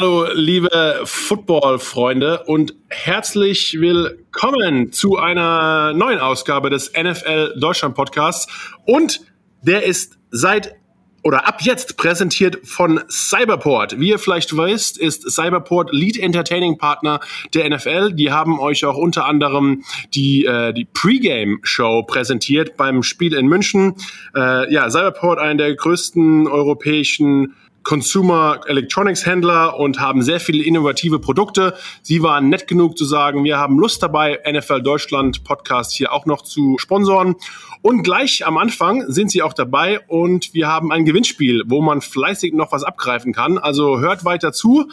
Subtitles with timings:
[0.00, 8.50] Hallo, liebe Football-Freunde und herzlich willkommen zu einer neuen Ausgabe des NFL Deutschland Podcasts.
[8.86, 9.20] Und
[9.60, 10.74] der ist seit
[11.22, 14.00] oder ab jetzt präsentiert von Cyberport.
[14.00, 17.20] Wie ihr vielleicht wisst, ist Cyberport Lead Entertaining Partner
[17.52, 18.14] der NFL.
[18.14, 23.48] Die haben euch auch unter anderem die, äh, die Pre-Game Show präsentiert beim Spiel in
[23.48, 23.96] München.
[24.34, 31.18] Äh, ja, Cyberport, einer der größten europäischen Consumer Electronics Händler und haben sehr viele innovative
[31.18, 31.74] Produkte.
[32.02, 36.26] Sie waren nett genug zu sagen, wir haben Lust dabei, NFL Deutschland Podcast hier auch
[36.26, 37.36] noch zu sponsoren.
[37.82, 42.02] Und gleich am Anfang sind sie auch dabei und wir haben ein Gewinnspiel, wo man
[42.02, 43.56] fleißig noch was abgreifen kann.
[43.56, 44.90] Also hört weiter zu.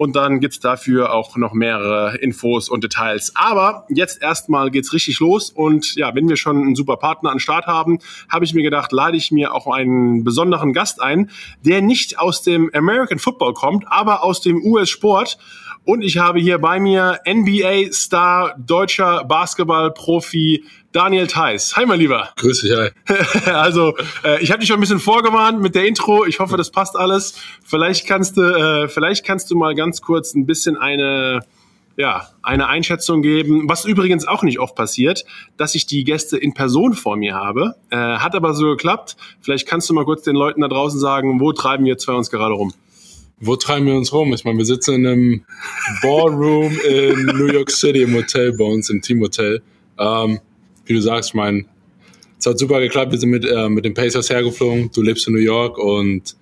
[0.00, 3.32] Und dann gibt's dafür auch noch mehrere Infos und Details.
[3.34, 5.50] Aber jetzt erstmal geht's richtig los.
[5.50, 7.98] Und ja, wenn wir schon einen super Partner an Start haben,
[8.30, 11.28] habe ich mir gedacht, lade ich mir auch einen besonderen Gast ein,
[11.66, 15.36] der nicht aus dem American Football kommt, aber aus dem US-Sport.
[15.84, 21.74] Und ich habe hier bei mir NBA-Star, deutscher Basketball-Profi Daniel Theiss.
[21.76, 22.28] Hi, mein Lieber.
[22.36, 22.90] Grüß dich, hi.
[23.50, 26.26] also, äh, ich habe dich schon ein bisschen vorgewarnt mit der Intro.
[26.26, 27.34] Ich hoffe, das passt alles.
[27.64, 31.40] Vielleicht kannst du, äh, vielleicht kannst du mal ganz kurz ein bisschen eine,
[31.96, 33.68] ja, eine Einschätzung geben.
[33.68, 35.24] Was übrigens auch nicht oft passiert,
[35.56, 37.76] dass ich die Gäste in Person vor mir habe.
[37.88, 39.16] Äh, hat aber so geklappt.
[39.40, 42.30] Vielleicht kannst du mal kurz den Leuten da draußen sagen, wo treiben wir zwei uns
[42.30, 42.74] gerade rum?
[43.40, 44.34] Wo treiben wir uns rum?
[44.34, 45.44] Ich meine, wir sitzen in einem
[46.02, 49.62] Ballroom in New York City im Hotel bei uns, im Teamhotel.
[49.98, 50.40] Ähm,
[50.84, 51.64] wie du sagst, ich meine,
[52.38, 53.12] es hat super geklappt.
[53.12, 54.90] Wir sind mit, äh, mit den Pacers hergeflogen.
[54.94, 56.36] Du lebst in New York und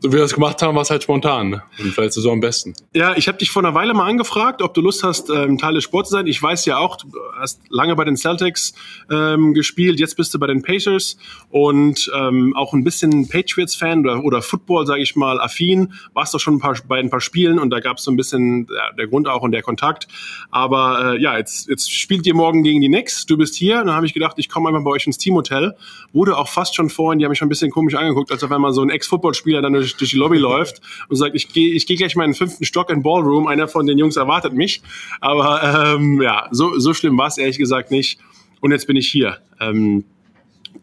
[0.00, 1.50] so wie wir das gemacht haben, war es halt spontan.
[1.50, 1.62] Ne?
[1.78, 2.74] Und vielleicht so am besten.
[2.94, 5.74] Ja, ich habe dich vor einer Weile mal angefragt, ob du Lust hast, ähm, Teil
[5.74, 6.26] des Sports zu sein.
[6.26, 8.74] Ich weiß ja auch, du hast lange bei den Celtics
[9.10, 11.16] ähm, gespielt, jetzt bist du bei den Pacers
[11.50, 15.92] und ähm, auch ein bisschen Patriots-Fan oder, oder Football, sage ich mal, affin.
[16.14, 18.16] Warst doch schon ein paar, bei ein paar Spielen und da gab es so ein
[18.16, 20.08] bisschen ja, der Grund auch und der Kontakt.
[20.50, 23.26] Aber äh, ja, jetzt, jetzt spielt ihr morgen gegen die Knicks.
[23.26, 23.78] Du bist hier.
[23.78, 25.76] Dann habe ich gedacht, ich komme einfach bei euch ins Teamhotel.
[26.12, 28.60] Wurde auch fast schon vorhin, die haben mich schon ein bisschen komisch angeguckt, als wenn
[28.60, 31.86] man so ein Ex-Footballspieler dann durch, durch die Lobby läuft und sagt, ich gehe ich
[31.86, 34.82] geh gleich mal in den fünften Stock in Ballroom, einer von den Jungs erwartet mich.
[35.20, 38.18] Aber ähm, ja, so, so schlimm war es ehrlich gesagt nicht.
[38.60, 39.38] Und jetzt bin ich hier.
[39.60, 40.04] Ähm,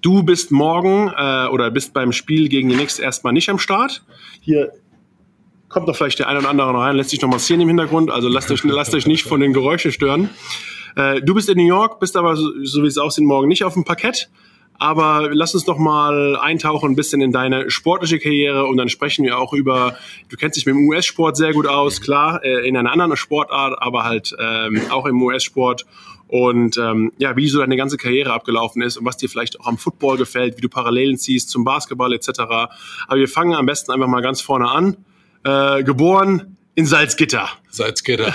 [0.02, 4.04] du bist morgen äh, oder bist beim Spiel gegen die Knicks erstmal nicht am Start.
[4.42, 4.72] Hier
[5.70, 8.10] kommt doch vielleicht der eine oder andere noch rein, lässt sich noch massieren im Hintergrund,
[8.10, 10.30] also lasst euch, lasst euch nicht von den Geräuschen stören.
[10.96, 13.64] Äh, du bist in New York, bist aber, so, so wie es aussieht, morgen nicht
[13.64, 14.30] auf dem Parkett.
[14.78, 19.26] Aber lass uns doch mal eintauchen ein bisschen in deine sportliche Karriere und dann sprechen
[19.26, 19.98] wir auch über,
[20.30, 23.82] du kennst dich mit dem US-Sport sehr gut aus, klar, äh, in einer anderen Sportart,
[23.82, 25.86] aber halt ähm, auch im US-Sport
[26.28, 29.68] und ähm, ja, wie so deine ganze Karriere abgelaufen ist und was dir vielleicht auch
[29.68, 32.30] am Football gefällt, wie du Parallelen ziehst zum Basketball etc.
[32.40, 32.70] Aber
[33.14, 34.98] wir fangen am besten einfach mal ganz vorne an.
[35.44, 37.48] Äh, geboren in Salzgitter.
[37.70, 38.34] Salzgitter.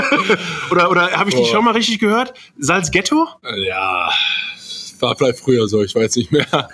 [0.70, 2.32] oder oder habe ich dich schon mal richtig gehört?
[2.58, 3.26] Salzghetto?
[3.56, 4.10] Ja,
[5.00, 6.46] war vielleicht früher so, ich weiß nicht mehr.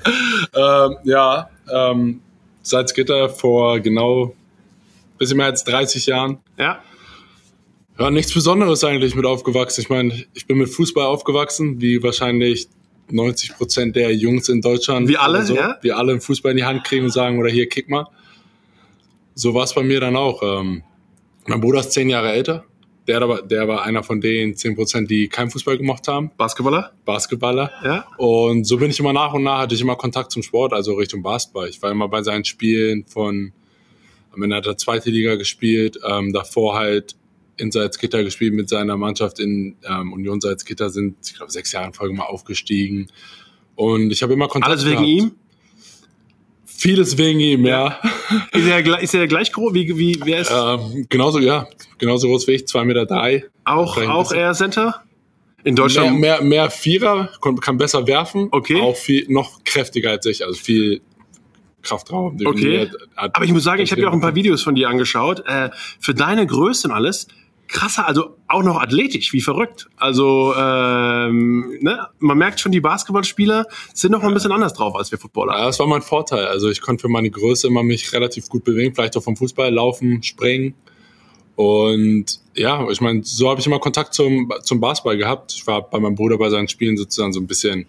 [0.54, 2.20] ähm, ja, ähm,
[2.62, 4.34] Salzgitter vor genau
[5.18, 6.38] bisschen mehr als 30 Jahren.
[6.58, 6.82] Ja.
[7.98, 9.80] Ja, nichts Besonderes eigentlich mit aufgewachsen.
[9.80, 12.66] Ich meine, ich bin mit Fußball aufgewachsen, wie wahrscheinlich
[13.10, 15.08] 90 Prozent der Jungs in Deutschland.
[15.08, 15.78] Wie alle, so, ja?
[15.82, 18.06] Die alle einen Fußball in die Hand kriegen und sagen, oder hier, kick mal.
[19.34, 20.42] So war es bei mir dann auch.
[20.42, 20.82] Ähm,
[21.46, 22.64] mein Bruder ist zehn Jahre älter.
[23.06, 26.30] Der, der war einer von den 10%, die keinen Fußball gemacht haben.
[26.38, 26.92] Basketballer?
[27.04, 27.70] Basketballer.
[27.84, 28.06] Ja.
[28.16, 30.94] Und so bin ich immer nach und nach, hatte ich immer Kontakt zum Sport, also
[30.94, 31.68] Richtung Basketball.
[31.68, 33.52] Ich war immer bei seinen Spielen von,
[34.32, 37.14] am Ende hat er zweite Liga gespielt, ähm, davor halt
[37.56, 41.88] in Salzgitter gespielt mit seiner Mannschaft in ähm, Union Salzgitter, sind, ich glaube, sechs Jahre
[41.88, 43.08] in Folge mal aufgestiegen.
[43.76, 45.08] Und ich habe immer Kontakt Alles wegen gehabt.
[45.08, 45.32] ihm?
[46.84, 47.98] Vieles wegen ihm, ja.
[48.52, 49.72] Ist er, ist er gleich groß?
[49.72, 53.44] Wie, wie, wer ist ähm, genauso, ja, genauso groß wie ich, zwei Meter drei.
[53.64, 55.02] auch, auch eher Center?
[55.64, 56.20] In Mehr, Deutschland?
[56.20, 58.48] mehr, mehr Vierer, kon- kann besser werfen.
[58.50, 58.82] Okay.
[58.82, 61.00] Auch viel, noch kräftiger als ich, also viel
[61.80, 62.36] Kraftraum.
[62.44, 62.90] Okay.
[63.16, 65.42] Hat- Aber ich muss sagen, ich habe ja auch ein paar Videos von dir angeschaut.
[65.46, 65.70] Äh,
[66.00, 67.28] für deine Größe und alles,
[67.68, 69.88] krasser, also auch noch athletisch, wie verrückt.
[69.96, 72.06] Also ähm, ne?
[72.18, 75.58] man merkt schon, die Basketballspieler sind noch mal ein bisschen anders drauf als wir Footballer.
[75.58, 76.46] Ja, das war mein Vorteil.
[76.46, 79.72] Also ich konnte für meine Größe immer mich relativ gut bewegen, vielleicht auch vom Fußball
[79.72, 80.74] laufen, springen.
[81.56, 85.52] Und ja, ich meine, so habe ich immer Kontakt zum, zum Basketball gehabt.
[85.52, 87.86] Ich war bei meinem Bruder bei seinen Spielen sozusagen so ein bisschen,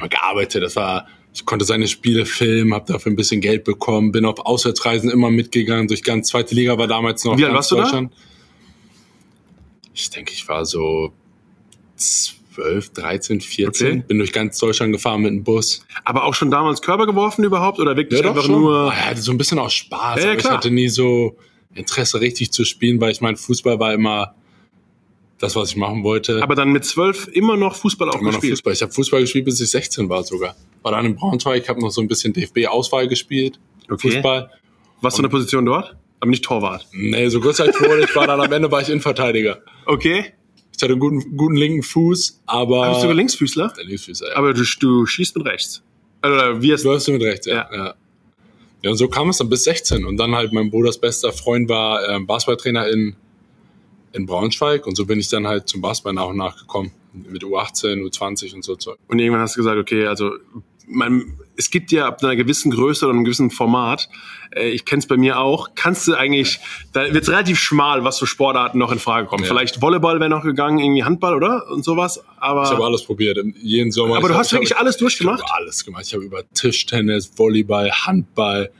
[0.00, 0.62] wir gearbeitet.
[0.62, 4.38] Das war, ich konnte seine Spiele filmen, habe dafür ein bisschen Geld bekommen, bin auf
[4.38, 5.88] Auswärtsreisen immer mitgegangen.
[5.88, 8.10] Durch ganz zweite Liga war damals noch Wie alt ganz warst du da?
[9.94, 11.12] Ich denke, ich war so
[11.96, 13.86] 12, 13, 14.
[13.86, 14.04] Okay.
[14.06, 15.86] Bin durch ganz Deutschland gefahren mit dem Bus.
[16.04, 18.92] Aber auch schon damals Körper geworfen überhaupt oder wirklich Ja, einfach nur?
[18.92, 20.18] Ah, ja, so ein bisschen aus Spaß.
[20.18, 21.36] Ja, ja, aber ich hatte nie so,
[21.74, 24.34] Interesse richtig zu spielen, weil ich mein Fußball war immer
[25.38, 26.42] das, was ich machen wollte.
[26.42, 28.52] Aber dann mit zwölf immer noch Fußball auch immer gespielt?
[28.52, 28.72] Noch Fußball.
[28.72, 30.54] Ich habe Fußball gespielt, bis ich 16 war sogar.
[30.82, 33.58] War dann in Braunschweig, ich habe noch so ein bisschen DFB-Auswahl gespielt.
[33.90, 34.10] Okay.
[34.10, 34.50] Fußball.
[35.00, 35.96] Was für eine Position dort?
[36.20, 36.86] Aber nicht Torwart.
[36.92, 39.62] Nee, so kurz als wurde, ich war dann am Ende war ich Innenverteidiger.
[39.86, 40.32] Okay.
[40.76, 42.88] Ich hatte einen guten, guten linken Fuß, aber.
[42.88, 43.72] Bist du sogar Linksfüßler?
[43.76, 44.36] Der Linksfüßler, ja.
[44.36, 45.82] Aber du, du schießt mit rechts.
[46.24, 47.68] Oder wie Du hast mit rechts, ja.
[47.70, 47.76] ja.
[47.76, 47.94] ja.
[48.84, 50.04] Ja, und so kam es dann bis 16.
[50.04, 53.16] Und dann halt mein Bruders bester Freund war äh, Basketballtrainer in,
[54.12, 54.86] in Braunschweig.
[54.86, 56.92] Und so bin ich dann halt zum Basketball nach und nach gekommen.
[57.14, 58.98] Mit U18, U20 und so Zeug.
[59.08, 60.32] Und irgendwann hast du gesagt, okay, also
[60.86, 64.08] man, es gibt ja ab einer gewissen Größe oder einem gewissen Format,
[64.54, 66.60] äh, ich kenne es bei mir auch, kannst du eigentlich,
[66.92, 69.44] da wird es relativ schmal, was für Sportarten noch in Frage kommen.
[69.44, 69.48] Ja.
[69.48, 71.70] Vielleicht Volleyball wäre noch gegangen, irgendwie Handball, oder?
[71.70, 72.22] Und sowas.
[72.38, 74.16] Aber ich habe alles probiert, jeden Sommer.
[74.16, 75.40] Aber du hast wirklich alles durchgemacht?
[75.44, 76.04] Ich habe alles gemacht.
[76.06, 78.70] Ich habe über Tischtennis, Volleyball, Handball.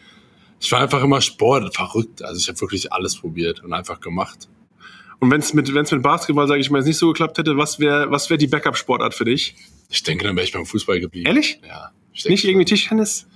[0.61, 2.23] Ich war einfach immer Sport, verrückt.
[2.23, 4.49] Also ich habe wirklich alles probiert und einfach gemacht.
[5.21, 7.57] Und wenn es mit, wenn's mit Basketball, sage ich mal, jetzt nicht so geklappt hätte,
[7.57, 9.55] was wäre was wär die Backup-Sportart für dich?
[9.95, 11.27] Ich denke, dann wäre ich beim Fußball geblieben.
[11.27, 11.61] Ehrlich?
[11.67, 11.93] Ja.
[12.29, 13.29] Nicht irgendwie Tischtennis?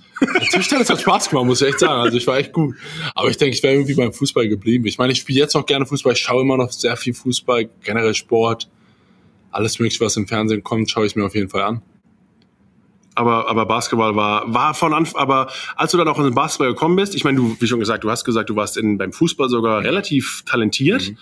[0.51, 2.01] Tischtennis hat Spaß gemacht, muss ich echt sagen.
[2.01, 2.75] Also ich war echt gut.
[3.15, 4.85] Aber ich denke, ich wäre irgendwie beim Fußball geblieben.
[4.85, 6.13] Ich meine, ich spiele jetzt noch gerne Fußball.
[6.13, 8.69] Ich schaue immer noch sehr viel Fußball, generell Sport.
[9.51, 11.81] Alles mögliche, was im Fernsehen kommt, schaue ich mir auf jeden Fall an.
[13.15, 16.69] Aber, aber Basketball war, war von Anfang, aber als du dann auch in den Basketball
[16.69, 19.13] gekommen bist, ich meine, du, wie schon gesagt, du hast gesagt, du warst in, beim
[19.13, 21.09] Fußball sogar relativ talentiert.
[21.09, 21.17] Mhm.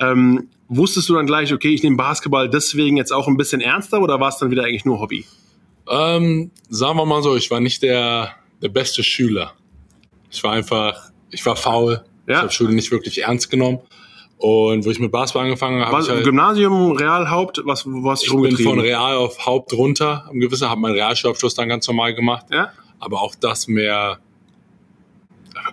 [0.00, 4.00] Ähm, wusstest du dann gleich, okay, ich nehme Basketball deswegen jetzt auch ein bisschen ernster
[4.00, 5.24] oder war es dann wieder eigentlich nur Hobby?
[5.88, 9.52] Ähm, sagen wir mal so, ich war nicht der, der beste Schüler.
[10.30, 12.04] Ich war einfach, ich war faul.
[12.26, 12.34] Ja.
[12.34, 13.80] Ich habe Schule nicht wirklich ernst genommen.
[14.38, 18.28] Und wo ich mit Basketball angefangen habe, ich halt, Gymnasium, Real, Haupt, was, wo hast
[18.28, 21.86] du Ich bin von Real auf Haupt runter, im Gewissen, habe meinen Realschulabschluss dann ganz
[21.88, 22.46] normal gemacht.
[22.50, 22.70] Ja.
[22.98, 24.18] Aber auch das mehr,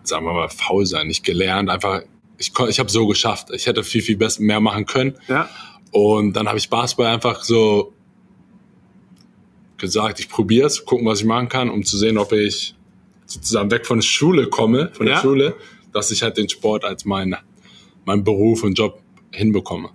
[0.04, 2.04] sagen wir mal, faul sein, nicht gelernt, einfach,
[2.38, 3.50] ich, ich habe so geschafft.
[3.52, 5.16] Ich hätte viel, viel besser mehr machen können.
[5.28, 5.50] Ja.
[5.92, 7.94] Und dann habe ich Basketball einfach so
[9.78, 12.76] gesagt, ich probiere es, gucken, was ich machen kann, um zu sehen, ob ich
[13.26, 15.22] sozusagen weg von der Schule komme, von der ja.
[15.22, 15.56] Schule,
[15.92, 17.36] dass ich halt den Sport als mein,
[18.06, 19.02] mein Beruf und Job
[19.32, 19.90] hinbekomme.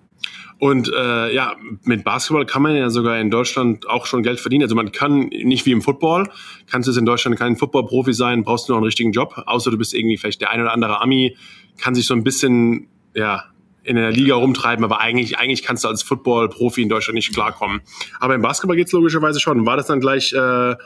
[0.59, 4.65] Und äh, ja, mit Basketball kann man ja sogar in Deutschland auch schon Geld verdienen.
[4.65, 6.29] Also man kann nicht wie im Football,
[6.71, 9.79] kannst du in Deutschland kein Football-Profi sein, brauchst du noch einen richtigen Job, außer du
[9.79, 11.37] bist irgendwie vielleicht der ein oder andere Ami,
[11.81, 13.45] kann sich so ein bisschen ja
[13.85, 17.81] in der Liga rumtreiben, aber eigentlich, eigentlich kannst du als Football-Profi in Deutschland nicht klarkommen.
[18.21, 19.65] Aber im Basketball geht's logischerweise schon.
[19.65, 20.77] War das dann gleich äh,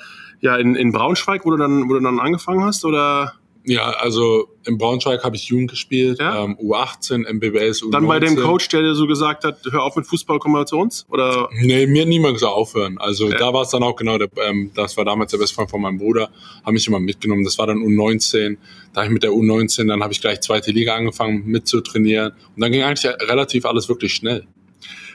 [0.40, 3.32] ja in, in Braunschweig, wo du dann, wo du dann angefangen hast, oder?
[3.64, 6.44] Ja, also in Braunschweig habe ich Jugend gespielt, ja?
[6.44, 7.93] ähm, U18, MBBS, U19.
[7.93, 10.67] Dann bei dem Coach, der dir so gesagt hat, hör auf mit Fußball, komm mal
[10.67, 11.06] zu uns?
[11.09, 11.49] Oder?
[11.53, 12.99] Nee, mir hat niemand gesagt aufhören.
[12.99, 13.38] Also ja.
[13.38, 15.81] da war es dann auch genau, der, ähm, das war damals der beste Freund von
[15.81, 16.31] meinem Bruder,
[16.62, 17.44] habe mich immer mitgenommen.
[17.44, 18.56] Das war dann U19.
[18.93, 22.32] Da habe ich mit der U19, dann habe ich gleich zweite Liga angefangen mitzutrainieren.
[22.32, 24.47] Und dann ging eigentlich relativ alles wirklich schnell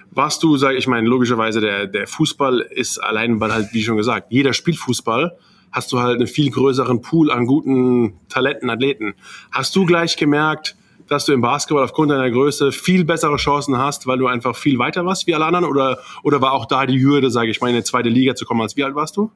[0.10, 3.98] warst du, sage ich meine, logischerweise der, der Fußball ist allein, weil halt, wie schon
[3.98, 5.38] gesagt, jeder spielt Fußball
[5.78, 9.14] hast du halt einen viel größeren Pool an guten Talenten, Athleten.
[9.52, 10.76] Hast du gleich gemerkt,
[11.08, 14.80] dass du im Basketball aufgrund deiner Größe viel bessere Chancen hast, weil du einfach viel
[14.80, 15.66] weiter warst wie alle anderen?
[15.66, 18.46] Oder, oder war auch da die Hürde, sage ich mal, in eine zweite Liga zu
[18.46, 18.62] kommen?
[18.62, 19.32] Als wie alt warst du?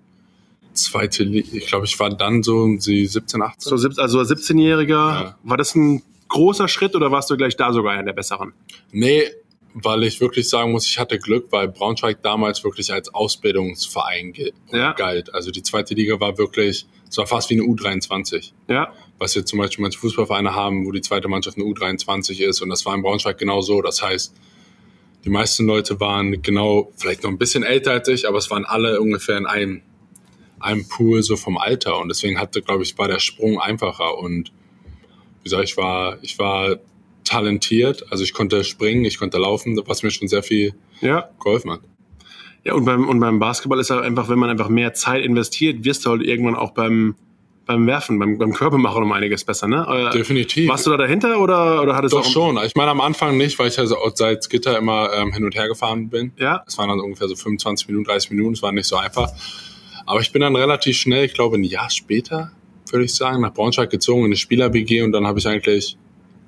[0.73, 3.77] Zweite Liga, ich glaube, ich war dann so um sie 17, 18.
[3.77, 4.89] So, also 17-Jähriger.
[4.89, 5.37] Ja.
[5.43, 8.53] War das ein großer Schritt oder warst du gleich da sogar einer der besseren?
[8.91, 9.25] Nee,
[9.73, 14.33] weil ich wirklich sagen muss, ich hatte Glück, weil Braunschweig damals wirklich als Ausbildungsverein
[14.71, 14.93] ja.
[14.93, 15.33] galt.
[15.33, 18.51] Also die zweite Liga war wirklich, es war fast wie eine U23.
[18.67, 18.93] Ja.
[19.17, 22.61] Was wir zum Beispiel manche Fußballvereine haben, wo die zweite Mannschaft eine U23 ist.
[22.61, 23.81] Und das war in Braunschweig genau so.
[23.81, 24.33] Das heißt,
[25.23, 28.65] die meisten Leute waren genau, vielleicht noch ein bisschen älter als ich, aber es waren
[28.65, 29.81] alle ungefähr in einem,
[30.59, 31.99] einem Pool so vom Alter.
[31.99, 34.17] Und deswegen hatte, glaube ich, war der Sprung einfacher.
[34.17, 34.51] Und
[35.39, 36.77] wie gesagt, ich war, ich war
[37.23, 38.11] talentiert.
[38.11, 41.29] Also ich konnte springen, ich konnte laufen, was mir schon sehr viel ja.
[41.39, 41.81] geholfen hat.
[42.63, 45.83] Ja, und beim, und beim Basketball ist halt einfach, wenn man einfach mehr Zeit investiert,
[45.83, 47.15] wirst du halt irgendwann auch beim,
[47.65, 50.11] beim Werfen, beim, beim Körpermachen um einiges besser, ne?
[50.13, 50.69] Definitiv.
[50.69, 52.59] Warst du da dahinter oder, oder hattest Doch du auch schon.
[52.65, 55.67] Ich meine, am Anfang nicht, weil ich also seit Gitter immer ähm, hin und her
[55.67, 56.33] gefahren bin.
[56.37, 56.63] Ja.
[56.67, 59.31] Es waren dann ungefähr so 25 Minuten, 30 Minuten, es war nicht so einfach.
[60.05, 62.51] Aber ich bin dann relativ schnell, ich glaube ein Jahr später,
[62.91, 65.97] würde ich sagen, nach Braunschweig gezogen in eine Spieler-WG und dann habe ich eigentlich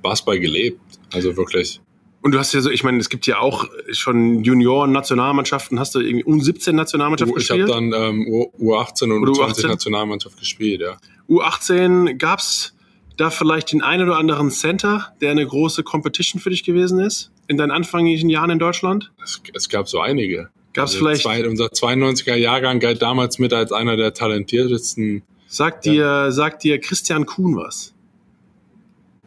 [0.04, 0.80] Basketball gelebt.
[1.12, 1.82] Also wirklich.
[2.22, 5.80] Und du hast ja so, ich meine, es gibt ja auch schon Junioren-Nationalmannschaften.
[5.80, 7.68] Hast du irgendwie U17-Nationalmannschaft gespielt?
[7.68, 8.26] Ich habe dann ähm,
[8.60, 10.98] U18 und U20 Nationalmannschaft gespielt, ja.
[11.28, 12.76] U18 gab's
[13.18, 17.32] da vielleicht den einen oder anderen Center, der eine große Competition für dich gewesen ist
[17.48, 19.12] in deinen anfänglichen Jahren in Deutschland?
[19.22, 20.50] Es, es gab so einige.
[20.74, 21.24] Gab's also vielleicht?
[21.24, 25.24] Zwei, unser 92er Jahrgang galt damals mit als einer der talentiertesten.
[25.48, 27.93] Sagt dir, sagt dir Christian Kuhn was?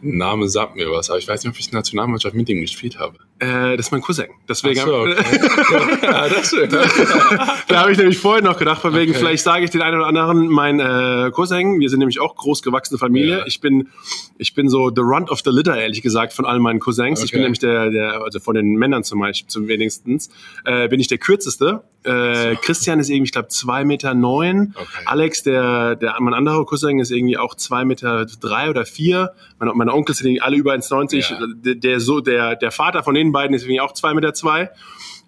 [0.06, 3.18] Name sagt mir was, aber ich weiß nicht, ob ich Nationalmannschaft mit ihm gespielt habe.
[3.38, 4.26] Äh, das ist mein Cousin.
[4.48, 5.98] Deswegen Ach so, okay.
[6.02, 6.72] ja, das ist
[7.68, 9.18] da habe ich nämlich vorher noch gedacht, von wegen, okay.
[9.18, 12.98] vielleicht sage ich den einen oder anderen, mein äh, Cousin, wir sind nämlich auch großgewachsene
[12.98, 13.38] Familie.
[13.38, 13.46] Ja.
[13.46, 13.88] Ich bin
[14.38, 17.20] ich bin so the runt of the litter, ehrlich gesagt, von all meinen Cousins.
[17.20, 17.24] Okay.
[17.24, 20.30] Ich bin nämlich der, der, also von den Männern zum Beispiel, zum wenigstens,
[20.64, 21.82] äh, bin ich der kürzeste.
[22.04, 22.60] Äh, so.
[22.62, 24.74] Christian ist irgendwie, ich glaube, zwei Meter neun.
[25.06, 29.32] Alex, der, der, mein anderer Cousin, ist irgendwie auch zwei Meter drei oder vier.
[29.58, 31.30] Meine, meine Onkels sind alle über 1,90.
[31.30, 31.46] Ja.
[31.54, 34.71] Der, der, so, der, der Vater von den beiden ist irgendwie auch zwei Meter zwei.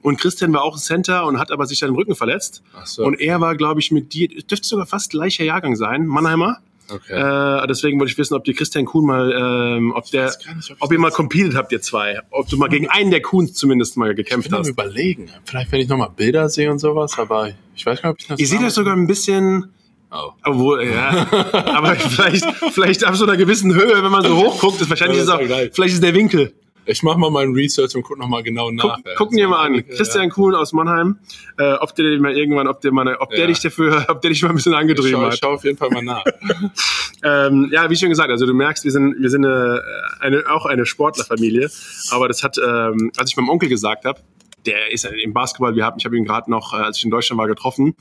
[0.00, 2.62] Und Christian war auch ein Center und hat aber sich dann den Rücken verletzt.
[2.74, 3.04] Ach so.
[3.04, 6.58] Und er war, glaube ich, mit dir, dürfte sogar fast gleicher Jahrgang sein, Mannheimer.
[6.90, 7.12] Okay.
[7.12, 10.76] Äh, deswegen wollte ich wissen, ob dir Christian Kuhn mal, ähm, ob der, nicht, ob,
[10.80, 12.20] ob ihr mal competed habt, ihr zwei.
[12.30, 14.68] Ob du mal gegen einen der Kuhns zumindest mal gekämpft ich bin hast.
[14.68, 15.30] überlegen.
[15.44, 18.26] Vielleicht, wenn ich nochmal Bilder sehe und sowas, aber ich weiß gar nicht, ob ich
[18.28, 18.40] das.
[18.40, 19.72] Ihr seht das sogar ein bisschen,
[20.10, 20.30] Oh.
[20.42, 21.26] Obwohl, ja.
[21.52, 25.18] aber vielleicht, vielleicht ab so einer gewissen Höhe, wenn man so hoch guckt, ist wahrscheinlich
[25.18, 26.54] ist auch, vielleicht ist der Winkel.
[26.88, 28.98] Ich mache mal meinen Research und guck noch mal genau nach.
[29.04, 29.86] Guck, gucken wir mal an.
[29.86, 31.18] Christian Kuhn aus Mannheim.
[31.58, 34.42] Äh, ob der mal irgendwann, ob der mal, ob der dich dafür, ob der dich
[34.42, 35.34] mal ein bisschen angetrieben ich schau, hat.
[35.34, 36.24] Ich schau auf jeden Fall mal nach.
[37.22, 39.82] ähm, ja, wie schon gesagt, also du merkst, wir sind, wir sind eine,
[40.20, 41.70] eine auch eine Sportlerfamilie.
[42.10, 44.20] Aber das hat, ähm, als ich meinem Onkel gesagt habe,
[44.64, 47.10] der ist im Basketball, wir haben, ich habe ihn gerade noch, äh, als ich in
[47.10, 47.94] Deutschland war, getroffen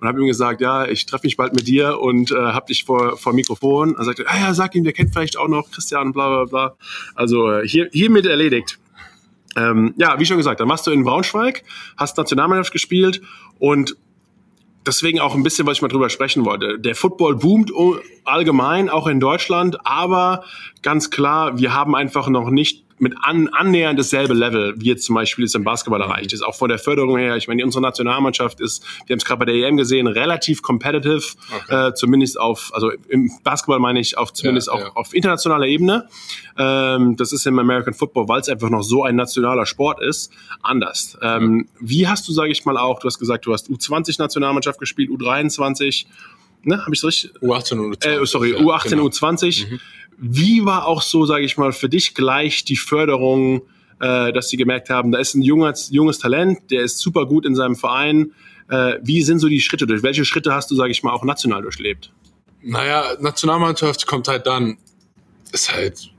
[0.00, 2.84] und habe ihm gesagt, ja, ich treffe mich bald mit dir und äh, habe dich
[2.84, 3.96] vor, vor Mikrofon.
[3.96, 6.76] Er sagte, ah ja, sag ihm, der kennt vielleicht auch noch Christian, bla bla bla.
[7.14, 8.78] Also äh, hier, hiermit erledigt.
[9.56, 11.64] Ähm, ja, wie schon gesagt, dann warst du in Braunschweig,
[11.96, 13.20] hast Nationalmannschaft gespielt
[13.58, 13.96] und
[14.86, 16.78] deswegen auch ein bisschen, was ich mal drüber sprechen wollte.
[16.78, 17.70] Der Football boomt
[18.24, 20.44] allgemein, auch in Deutschland, aber
[20.82, 25.14] ganz klar, wir haben einfach noch nicht mit an, annähernd dasselbe Level, wie jetzt zum
[25.14, 26.42] Beispiel es im Basketball erreicht ist.
[26.42, 27.36] Auch von der Förderung her.
[27.36, 31.22] Ich meine, unsere Nationalmannschaft ist, wir haben es gerade bei der EM gesehen, relativ competitive,
[31.56, 31.88] okay.
[31.88, 34.90] äh, zumindest auf, also im Basketball meine ich, auf zumindest ja, auch ja.
[34.94, 36.08] auf internationaler Ebene.
[36.58, 40.30] Ähm, das ist im American Football, weil es einfach noch so ein nationaler Sport ist,
[40.62, 41.16] anders.
[41.22, 41.80] Ähm, ja.
[41.80, 46.04] Wie hast du, sage ich mal auch, du hast gesagt, du hast U20-Nationalmannschaft gespielt, U23,
[46.64, 47.32] ne, habe ich richtig?
[47.40, 48.22] U18 und U20.
[48.22, 49.06] Äh, sorry, U18, genau.
[49.06, 49.70] U20.
[49.70, 49.80] Mhm.
[50.22, 53.62] Wie war auch so, sage ich mal, für dich gleich die Förderung,
[54.00, 57.46] äh, dass sie gemerkt haben, da ist ein junges, junges Talent, der ist super gut
[57.46, 58.32] in seinem Verein.
[58.68, 59.86] Äh, wie sind so die Schritte?
[59.86, 62.12] Durch welche Schritte hast du, sage ich mal, auch national durchlebt?
[62.62, 64.76] Naja, Nationalmannschaft kommt halt dann,
[65.52, 66.10] ist halt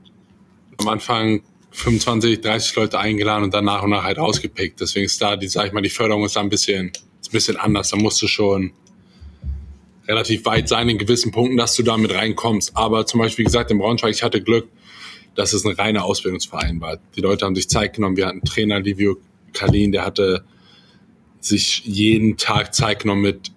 [0.78, 4.80] am Anfang 25, 30 Leute eingeladen und dann nach und nach halt ausgepickt.
[4.80, 6.88] Deswegen ist da, die, sag ich mal, die Förderung ist da ein bisschen,
[7.20, 7.90] ist ein bisschen anders.
[7.90, 8.72] Da musst du schon
[10.08, 12.76] relativ weit sein in gewissen Punkten, dass du da mit reinkommst.
[12.76, 14.68] Aber zum Beispiel, wie gesagt, in Braunschweig, ich hatte Glück,
[15.34, 16.98] dass es ein reiner Ausbildungsverein war.
[17.16, 18.16] Die Leute haben sich Zeit genommen.
[18.16, 19.16] Wir hatten Trainer Livio
[19.52, 20.44] Kalin, der hatte
[21.40, 23.52] sich jeden Tag Zeit genommen mit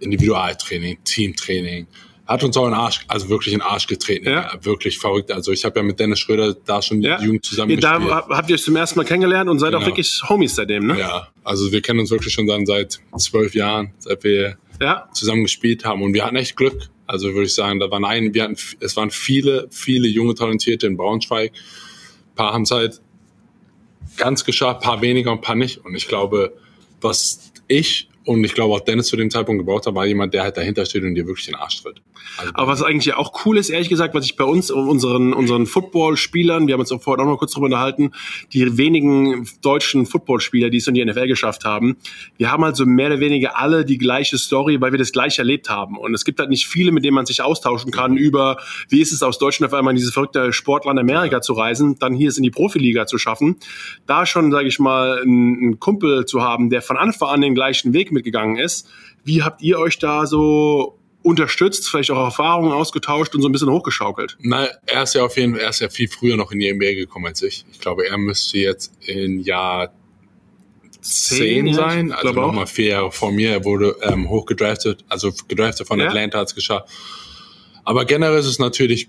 [0.00, 1.86] Individualtraining, Teamtraining.
[2.26, 4.26] Hat uns auch in Arsch, also wirklich in Arsch getreten.
[4.26, 4.52] Ja.
[4.54, 5.30] ja wirklich verrückt.
[5.30, 7.20] Also ich habe ja mit Dennis Schröder da schon ja.
[7.20, 9.82] Jugend zusammen ja, Da habt ihr euch zum ersten Mal kennengelernt und seid genau.
[9.82, 10.98] auch wirklich Homies seitdem, ne?
[10.98, 15.08] Ja, also wir kennen uns wirklich schon dann seit zwölf Jahren, seit wir ja.
[15.12, 16.02] zusammen gespielt haben.
[16.02, 16.90] Und wir hatten echt Glück.
[17.06, 20.86] Also würde ich sagen, da waren ein, wir hatten, es waren viele, viele junge Talentierte
[20.86, 21.52] in Braunschweig.
[21.52, 23.00] Ein paar haben es halt
[24.16, 25.84] ganz geschafft, paar weniger und paar nicht.
[25.84, 26.56] Und ich glaube,
[27.00, 30.42] was ich und ich glaube auch Dennis zu dem Zeitpunkt gebraucht hat, war jemand, der
[30.42, 32.00] halt dahinter steht und dir wirklich den Arsch tritt.
[32.38, 35.66] Also Aber was eigentlich auch cool ist, ehrlich gesagt, was ich bei uns, unseren, unseren
[35.66, 38.12] Football-Spielern, wir haben uns auch vorhin auch noch kurz drüber unterhalten,
[38.52, 41.96] die wenigen deutschen Footballspieler, die es in die NFL geschafft haben,
[42.38, 45.38] wir haben halt so mehr oder weniger alle die gleiche Story, weil wir das gleich
[45.38, 45.98] erlebt haben.
[45.98, 48.56] Und es gibt halt nicht viele, mit denen man sich austauschen kann über,
[48.88, 52.14] wie ist es aus Deutschland auf einmal in dieses verrückte Sportland Amerika zu reisen, dann
[52.14, 53.56] hier es in die Profiliga zu schaffen.
[54.06, 57.92] Da schon, sage ich mal, einen Kumpel zu haben, der von Anfang an den gleichen
[57.92, 58.88] Weg mitgegangen ist.
[59.24, 63.70] Wie habt ihr euch da so unterstützt, vielleicht auch Erfahrungen ausgetauscht und so ein bisschen
[63.70, 64.36] hochgeschaukelt?
[64.40, 66.72] Na, er ist ja auf jeden Fall, er ist ja viel früher noch in die
[66.72, 67.64] NBA gekommen als ich.
[67.72, 69.92] Ich glaube, er müsste jetzt in Jahr
[71.00, 73.50] zehn, sein, also nochmal vier Jahre vor mir.
[73.50, 76.06] Er wurde ähm, hochgedraftet, also gedraftet von ja.
[76.06, 76.88] Atlanta hat es geschafft.
[77.84, 79.08] Aber generell ist es natürlich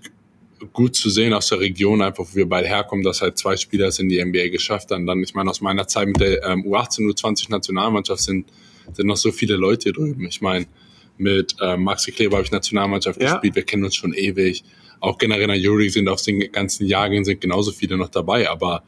[0.72, 3.88] gut zu sehen aus der Region, einfach wo wir beide herkommen, dass halt zwei Spieler
[3.88, 5.06] es in die NBA geschafft haben.
[5.06, 8.46] Dann, ich meine, aus meiner Zeit mit der ähm, U18, U20 Nationalmannschaft sind
[8.92, 10.26] sind noch so viele Leute drüben.
[10.26, 10.66] Ich meine,
[11.18, 13.32] mit äh, Maxi Kleber habe ich Nationalmannschaft ja.
[13.32, 14.64] gespielt, wir kennen uns schon ewig.
[15.00, 18.82] Auch generell Jury sind auf den ganzen Jahrgängen sind genauso viele noch dabei, aber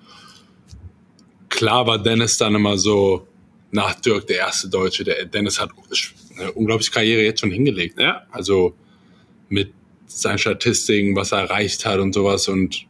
[1.49, 3.27] klar war Dennis dann immer so
[3.71, 5.05] nach Dirk der erste Deutsche.
[5.05, 5.71] Der Dennis hat
[6.39, 7.99] eine unglaubliche Karriere jetzt schon hingelegt.
[7.99, 8.23] Ja.
[8.31, 8.75] Also
[9.49, 9.73] mit
[10.07, 12.87] seinen Statistiken, was er erreicht hat und sowas und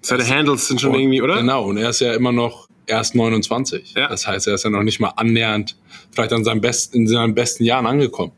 [0.00, 1.38] seine Handles sind schon irgendwie, oder?
[1.38, 3.94] Genau, und er ist ja immer noch erst 29.
[3.96, 4.08] Ja.
[4.08, 5.76] Das heißt, er ist ja noch nicht mal annähernd
[6.10, 8.32] vielleicht an seinem besten, in seinen besten Jahren angekommen.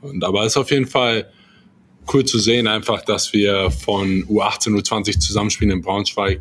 [0.00, 1.30] Und aber ist auf jeden Fall
[2.12, 6.40] cool zu sehen, einfach, dass wir von U18, U20 zusammenspielen in Braunschweig,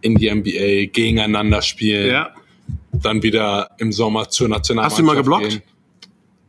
[0.00, 2.30] in die NBA gegeneinander spielen, Ja.
[2.92, 5.48] dann wieder im Sommer zur Nationalmannschaft Hast du mal geblockt?
[5.48, 5.62] Gehen.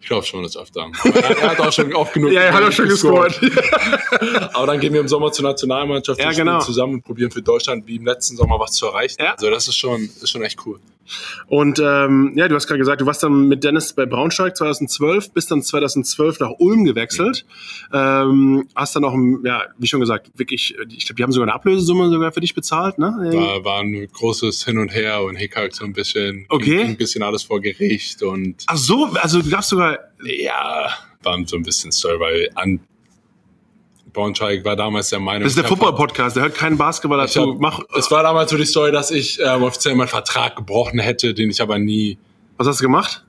[0.08, 0.90] Ich glaube schon, das öfter.
[1.04, 2.32] Er, er hat auch schon oft genug.
[2.38, 3.38] Ja, er hat auch schon gescored.
[4.54, 6.62] Aber dann gehen wir im Sommer zur Nationalmannschaft Ja, genau.
[6.62, 9.18] zusammen und probieren für Deutschland wie im letzten Sommer was zu erreichen.
[9.20, 9.34] Ja.
[9.34, 10.80] Also das ist schon, ist schon echt cool.
[11.48, 15.32] Und ähm, ja, du hast gerade gesagt, du warst dann mit Dennis bei Braunschweig 2012,
[15.32, 17.46] bist dann 2012 nach Ulm gewechselt.
[17.94, 21.56] Ähm, hast dann auch, ja, wie schon gesagt, wirklich, ich glaube, die haben sogar eine
[21.56, 23.14] Ablösesumme sogar für dich bezahlt, ne?
[23.34, 26.46] War, war ein großes Hin und Her und Hickhack so ein bisschen.
[26.50, 26.84] Okay.
[26.84, 30.90] Ein bisschen alles vor Gericht und Ach so, also du darfst sogar, ja,
[31.24, 32.80] war so ein bisschen Story, weil an
[34.14, 35.44] Braunschweig war damals der Meinung.
[35.44, 37.54] das ist der Football-Podcast, der hört keinen Basketball dazu.
[37.54, 41.00] hab, Mach, es war damals so die Story, dass ich ähm, offiziell meinen Vertrag gebrochen
[41.00, 42.18] hätte, den ich aber nie,
[42.58, 43.24] was hast du gemacht?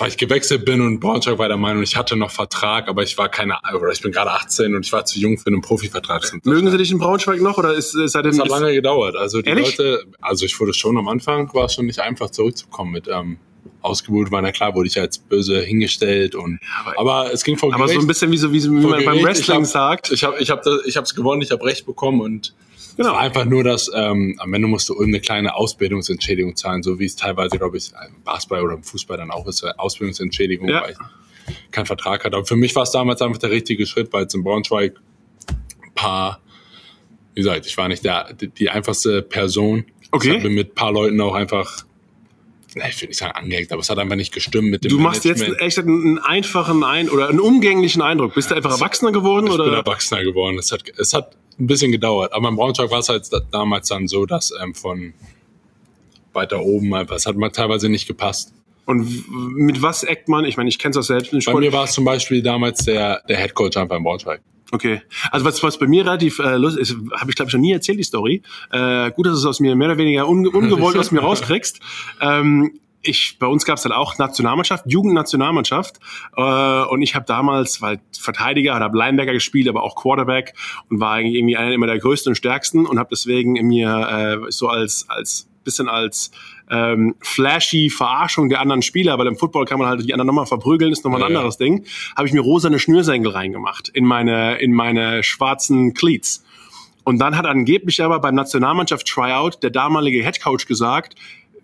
[0.00, 3.18] weil ich gewechselt bin und Braunschweig war der Meinung, ich hatte noch Vertrag, aber ich
[3.18, 6.22] war keine, oder ich bin gerade 18 und ich war zu jung für einen Profivertrag.
[6.44, 9.14] Mögen sie dich in Braunschweig noch oder ist, ist seitdem Das hat lange gedauert.
[9.14, 9.76] Also die Ehrlich?
[9.76, 13.36] Leute, also ich wurde schon am Anfang, war es schon nicht einfach zurückzukommen mit ähm,
[13.82, 17.72] ausgebucht war, na klar, wurde ich als böse hingestellt und aber- aber, es ging vor
[17.74, 18.04] aber so Gericht.
[18.04, 19.24] ein bisschen wie, so, wie, so- man beim Gericht.
[19.24, 20.12] Wrestling ich hab, sagt.
[20.12, 22.54] Ich habe ich hab, das- ich hab's gewonnen, ich habe Recht bekommen und
[22.96, 23.10] Genau.
[23.10, 26.98] es war einfach nur, dass ähm, am Ende musste Ulm eine kleine Ausbildungsentschädigung zahlen, so
[26.98, 30.68] wie es teilweise, glaube ich, im Basketball oder im Fußball dann auch ist, äh, Ausbildungsentschädigung,
[30.68, 30.82] Ja.
[30.82, 30.90] weil
[31.48, 32.36] ich keinen Vertrag hatte.
[32.36, 34.96] Aber für mich war es damals einfach der richtige Schritt, weil es in Braunschweig
[35.48, 36.40] ein paar,
[37.34, 39.84] wie gesagt, ich war nicht der, die, einfachste Person.
[40.10, 40.32] Okay.
[40.32, 41.84] Ich habe mit ein paar Leuten auch einfach,
[42.74, 45.24] ich will nicht sagen angeeckt, aber es hat einfach nicht gestimmt mit dem Du machst
[45.24, 48.34] jetzt echt einen einfachen ein oder einen umgänglichen Eindruck.
[48.34, 49.76] Bist du einfach erwachsener geworden Ich bin oder?
[49.78, 50.58] Erwachsener geworden.
[50.58, 52.32] Es hat, es hat ein bisschen gedauert.
[52.32, 55.12] Aber in Braunschweig war es halt da- damals dann so, dass ähm, von
[56.32, 58.52] weiter oben einfach, es hat mal teilweise nicht gepasst.
[58.86, 59.24] Und
[59.56, 60.44] mit was eckt man?
[60.44, 62.84] Ich meine, ich kenne es aus selbst im Bei mir war es zum Beispiel damals
[62.84, 64.40] der, der Head Coach einfach in Braunschweig.
[64.72, 65.02] Okay.
[65.30, 67.72] Also was, was bei mir relativ äh, lustig ist, habe ich glaube ich noch nie
[67.72, 68.42] erzählt, die Story.
[68.70, 71.80] Äh, gut, dass du es aus mir mehr oder weniger unge ungewollt aus mir rauskriegst.
[72.20, 76.00] Ähm, ich, bei uns gab es dann auch Nationalmannschaft, Jugendnationalmannschaft.
[76.36, 80.54] Äh, und ich habe damals, weil Verteidiger, habe Linebacker gespielt, aber auch Quarterback
[80.90, 84.42] und war eigentlich irgendwie einer immer der größten und stärksten und habe deswegen in mir
[84.46, 86.30] äh, so als als bisschen als
[86.70, 90.46] ähm, flashy Verarschung der anderen Spieler, weil im Football kann man halt die anderen nochmal
[90.46, 91.38] verprügeln, ist nochmal ein Ja, ja.
[91.38, 91.84] anderes Ding,
[92.16, 96.44] habe ich mir rosane Schnürsenkel reingemacht in meine, in meine schwarzen Cleats.
[97.02, 101.16] Und dann hat angeblich aber beim Nationalmannschaft Tryout der damalige Headcoach gesagt,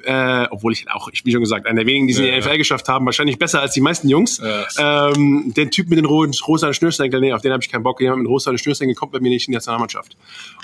[0.04, 2.30] äh, obwohl ich auch, ich wie schon gesagt, einer der wenigen, die es in Ja,
[2.32, 2.46] die ja.
[2.46, 4.40] NFL geschafft haben, wahrscheinlich besser als die meisten Jungs.
[4.78, 8.00] Ähm, den Typ mit den roten, rosa Schnürsenkeln, nee, auf den habe ich keinen Bock.
[8.00, 10.16] Jemand mit rosa Schnürsenkeln kommt bei mir nicht in die Nationalmannschaft.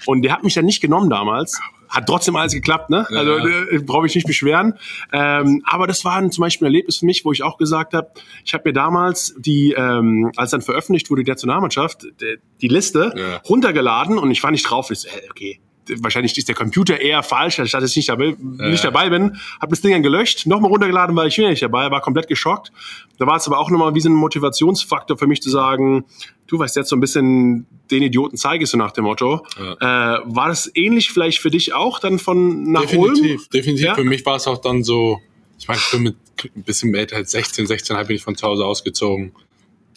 [0.06, 1.60] Und der hat mich dann nicht genommen damals.
[1.92, 3.06] Hat trotzdem alles geklappt, ne?
[3.10, 3.18] Ja.
[3.18, 4.74] Also äh, brauche ich nicht beschweren.
[5.12, 7.92] Ähm, aber das war ein, zum Beispiel ein Erlebnis für mich, wo ich auch gesagt
[7.92, 8.10] habe,
[8.44, 13.12] ich habe mir damals die, ähm, als dann veröffentlicht wurde die Nationalmannschaft, die, die Liste
[13.14, 13.36] Ja.
[13.48, 14.90] runtergeladen und ich war nicht drauf.
[14.90, 15.60] Ich so, äh, okay,
[15.98, 19.38] wahrscheinlich ist der Computer eher falsch, anstatt dass ich nicht dabei, nicht dabei bin.
[19.60, 22.72] Hab das Ding dann gelöscht, nochmal runtergeladen, weil ich wieder nicht dabei war, komplett geschockt.
[23.18, 26.04] Da war es aber auch nochmal wie so ein Motivationsfaktor für mich zu sagen,
[26.46, 29.46] du weißt jetzt so ein bisschen, den Idioten zeige ich so nach dem Motto.
[29.58, 33.46] Äh, war das ähnlich vielleicht für dich auch dann von nach definitiv, Ulm?
[33.52, 33.86] definitiv.
[33.86, 33.94] Ja?
[33.94, 35.20] Für mich war es auch dann so,
[35.58, 36.16] ich meine, ich bin mit
[36.56, 39.32] ein bisschen älter als 16, 16 bin ich von zu Hause ausgezogen.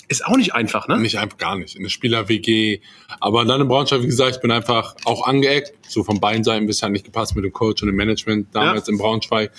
[0.07, 0.99] Ist auch nicht einfach, ne?
[0.99, 1.75] Nicht einfach gar nicht.
[1.75, 2.79] In der Spieler-WG.
[3.19, 5.73] Aber dann in Braunschweig, wie gesagt, ich bin einfach auch angeeckt.
[5.89, 8.93] So von beiden Seiten bisher nicht gepasst mit dem Coach und dem Management damals Ja.
[8.93, 9.51] in Braunschweig.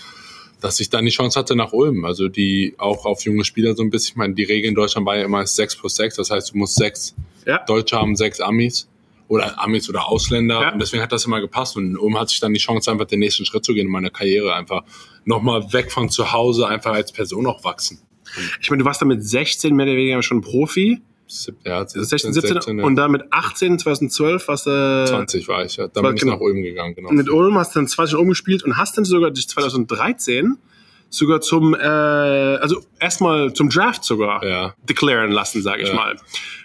[0.60, 2.04] Dass ich dann die Chance hatte nach Ulm.
[2.04, 4.12] Also die auch auf junge Spieler so ein bisschen.
[4.12, 6.16] Ich meine, die Regel in Deutschland war ja immer 6 plus 6.
[6.16, 7.58] Das heißt, du musst sechs Ja.
[7.66, 8.88] Deutsche haben, sechs Amis.
[9.28, 10.60] Oder Amis oder Ausländer.
[10.62, 10.72] Ja.
[10.72, 11.76] Und deswegen hat das immer gepasst.
[11.76, 13.92] Und in Ulm hatte ich dann die Chance, einfach den nächsten Schritt zu gehen in
[13.92, 14.54] meiner Karriere.
[14.54, 14.84] Einfach
[15.24, 17.98] nochmal weg von zu Hause, einfach als Person auch wachsen.
[18.60, 21.00] Ich meine, du warst dann mit 16 mehr oder weniger schon Profi.
[21.64, 22.84] Ja, 16, 17 17, ja.
[22.84, 25.88] und dann mit 18, 2012 warst du 20 war ich, ja.
[25.88, 26.34] Dann war- bin ich genau.
[26.34, 27.10] nach Ulm gegangen, genau.
[27.10, 30.56] mit Ulm, hast dann 20 umgespielt und hast dann sogar dich 2013
[31.10, 34.74] sogar zum, äh, also erstmal zum Draft sogar Ja.
[34.88, 35.94] declaren lassen, sage ich Ja.
[35.94, 36.16] mal.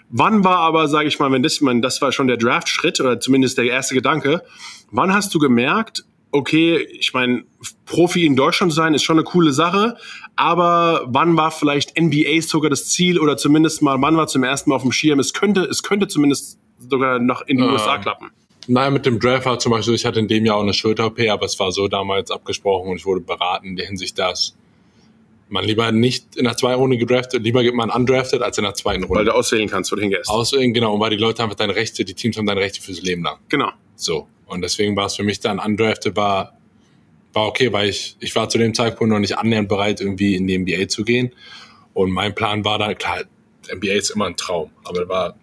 [0.10, 3.00] Wann war aber, sage ich mal, wenn das, ich meine, das war schon der Draft-Schritt
[3.00, 4.44] oder zumindest der erste Gedanke,
[4.92, 7.44] wann hast du gemerkt, okay, ich meine,
[7.86, 9.98] Profi in Deutschland zu sein ist schon eine coole Sache,
[10.36, 14.70] aber wann war vielleicht NBA sogar das Ziel oder zumindest mal, wann war zum ersten
[14.70, 17.72] Mal auf dem Schirm, es könnte, es könnte zumindest sogar noch in die Ja.
[17.72, 18.32] USA klappen.
[18.68, 21.20] Nein, mit dem Draft war zum Beispiel, ich hatte in dem Jahr auch eine Schulter-OP,
[21.30, 24.56] aber es war so damals abgesprochen und ich wurde beraten in der Hinsicht, dass
[25.50, 28.74] man lieber nicht in der zweiten Runde gedraftet, lieber gibt man undrafted als in der
[28.74, 29.26] zweiten Weil Runde.
[29.26, 30.30] du auswählen kannst, wo du hingehst.
[30.30, 33.02] Außerdem, genau, und weil die Leute einfach deine Rechte, die Teams haben deine Rechte fürs
[33.02, 33.38] Leben lang.
[33.50, 33.72] Genau.
[33.96, 34.28] So.
[34.52, 36.58] Und deswegen war es für mich dann undrafted, war,
[37.32, 40.46] war okay, weil ich, ich war zu dem Zeitpunkt noch nicht annähernd bereit, irgendwie in
[40.46, 41.32] die NBA zu gehen.
[41.94, 43.24] Und mein Plan war dann, klar,
[43.74, 45.36] NBA ist immer ein Traum, aber war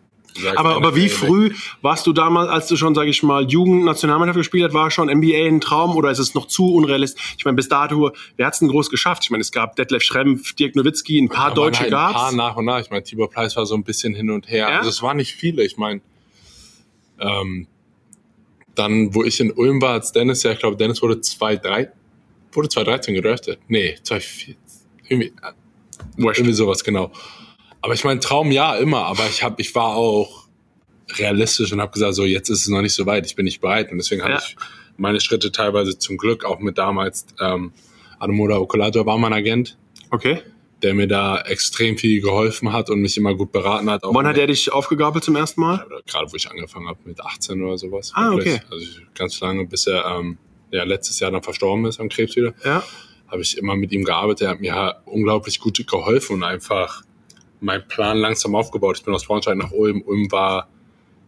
[0.57, 4.65] Aber, aber wie früh warst du damals, als du schon, sage ich mal, Jugendnationalmannschaft gespielt
[4.67, 7.37] hast, war schon NBA ein Traum oder ist es noch zu unrealistisch?
[7.39, 9.23] Ich meine, bis dato, wer hat es denn groß geschafft?
[9.25, 12.15] Ich meine, es gab Detlef Schrempf, Dirk Nowitzki, ein paar Ja, Deutsche halt gab's.
[12.15, 12.81] Ein paar nach und nach.
[12.81, 14.69] Ich meine, Tibor Pleiss war so ein bisschen hin und her.
[14.69, 14.79] Ja?
[14.79, 15.65] Also es waren nicht viele.
[15.65, 16.03] Ich meine,
[17.21, 17.67] ähm,
[18.79, 21.89] dann, wo ich in Ulm war, als Dennis, ja, ich glaube, Dennis wurde 2-3,
[22.53, 23.59] wurde 2013 gedraftet.
[23.69, 24.57] Nee, 2014.
[25.09, 25.33] Irgendwie, äh,
[26.17, 26.39] Wurscht.
[26.41, 27.11] irgendwie sowas, genau.
[27.81, 29.05] Aber ich meine, Traum ja, immer.
[29.07, 30.47] Aber ich hab, ich war auch
[31.17, 33.61] realistisch und habe gesagt, so jetzt ist es noch nicht so weit, ich bin nicht
[33.61, 33.91] bereit.
[33.91, 34.39] Und deswegen habe Ja.
[34.39, 34.57] ich
[34.97, 37.73] meine Schritte teilweise zum Glück auch mit damals ähm,
[38.19, 39.77] Ademoda Okulator war mein Agent,
[40.11, 40.41] Okay.
[40.83, 44.05] Der mir da extrem viel geholfen hat und mich immer gut beraten hat.
[44.05, 45.85] Auch Wann hat er dich aufgegabelt zum ersten Mal?
[46.07, 48.13] gerade wo ich angefangen habe mit 18 oder sowas.
[48.15, 48.55] Ah, wirklich.
[48.55, 48.65] okay.
[48.71, 50.39] Also ganz lange, bis er ähm,
[50.71, 52.85] ja, letztes Jahr dann verstorben ist am Krebs wieder, Ja.
[53.27, 54.43] habe ich immer mit ihm gearbeitet.
[54.43, 57.03] Er hat mir unglaublich gut geholfen und einfach
[57.61, 58.99] meinen Plan langsam aufgebaut.
[58.99, 60.03] Ich bin aus Braunschweig nach Ulm.
[60.07, 60.69] Ulm war,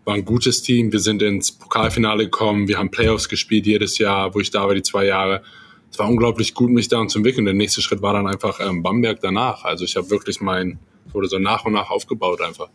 [0.05, 0.93] war ein gutes Team.
[0.93, 2.69] Wir sind ins Pokalfinale gekommen.
[2.69, 5.43] Wir haben Playoffs gespielt jedes Jahr, wo ich da war, die zwei Jahre.
[5.91, 7.45] Es war unglaublich gut, mich da zu entwickeln.
[7.45, 9.65] Der nächste Schritt war dann einfach ähm, Bamberg danach.
[9.65, 10.79] Also ich habe wirklich mein,
[11.13, 12.69] wurde so nach und nach aufgebaut einfach.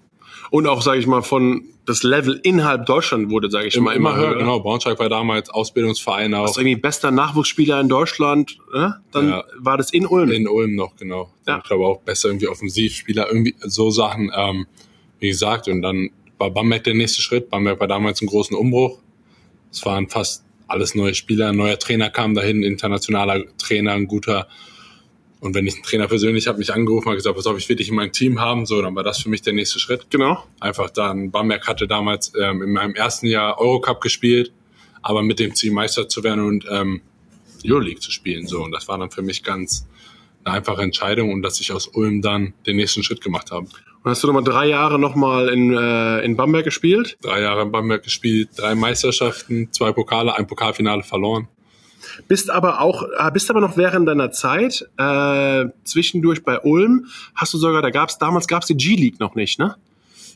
[0.52, 3.96] Und auch, sage ich mal, von das Level innerhalb Deutschland wurde, sage ich Immer, mal,
[3.96, 4.60] immer höher, genau.
[4.60, 6.48] Braunschweig war damals Ausbildungsverein auch.
[6.48, 8.90] Also irgendwie bester Nachwuchsspieler in Deutschland, äh?
[9.12, 9.44] dann Ja.
[9.60, 10.32] war das in Ulm.
[10.32, 11.32] In Ulm noch, genau.
[11.48, 11.58] Ja.
[11.60, 14.68] Ich glaube auch besser irgendwie Offensivspieler, irgendwie so Sachen, ähm,
[15.20, 15.68] wie gesagt.
[15.68, 17.50] Und dann war Bamberg der nächste Schritt.
[17.50, 19.00] Bamberg war damals einen großen Umbruch.
[19.72, 24.48] Es waren fast alles neue Spieler, ein neuer Trainer kam dahin, internationaler Trainer, ein guter.
[25.40, 27.76] Und wenn ich einen Trainer persönlich habe mich angerufen, habe gesagt, pass auf, ich will
[27.76, 30.10] dich in meinem Team haben, so, dann war das für mich der nächste Schritt.
[30.10, 30.44] Genau.
[30.60, 34.52] Einfach dann, Bamberg hatte damals ähm, in meinem ersten Jahr Eurocup gespielt,
[35.02, 37.02] aber mit dem Ziel Meister zu werden und ähm,
[37.64, 38.48] Euroleague zu spielen.
[38.48, 39.88] So, und das war dann für mich ganz
[40.44, 43.68] eine einfache Entscheidung und dass ich aus Ulm dann den nächsten Schritt gemacht habe.
[44.06, 47.18] Hast du nochmal drei Jahre nochmal in, äh, in Bamberg gespielt?
[47.22, 51.48] Drei Jahre in Bamberg gespielt, drei Meisterschaften, zwei Pokale, ein Pokalfinale verloren.
[52.28, 57.54] Bist aber auch, äh, bist aber noch während deiner Zeit äh, zwischendurch bei Ulm, hast
[57.56, 59.76] du sogar, da gab's damals gab's die G-League noch nicht, ne?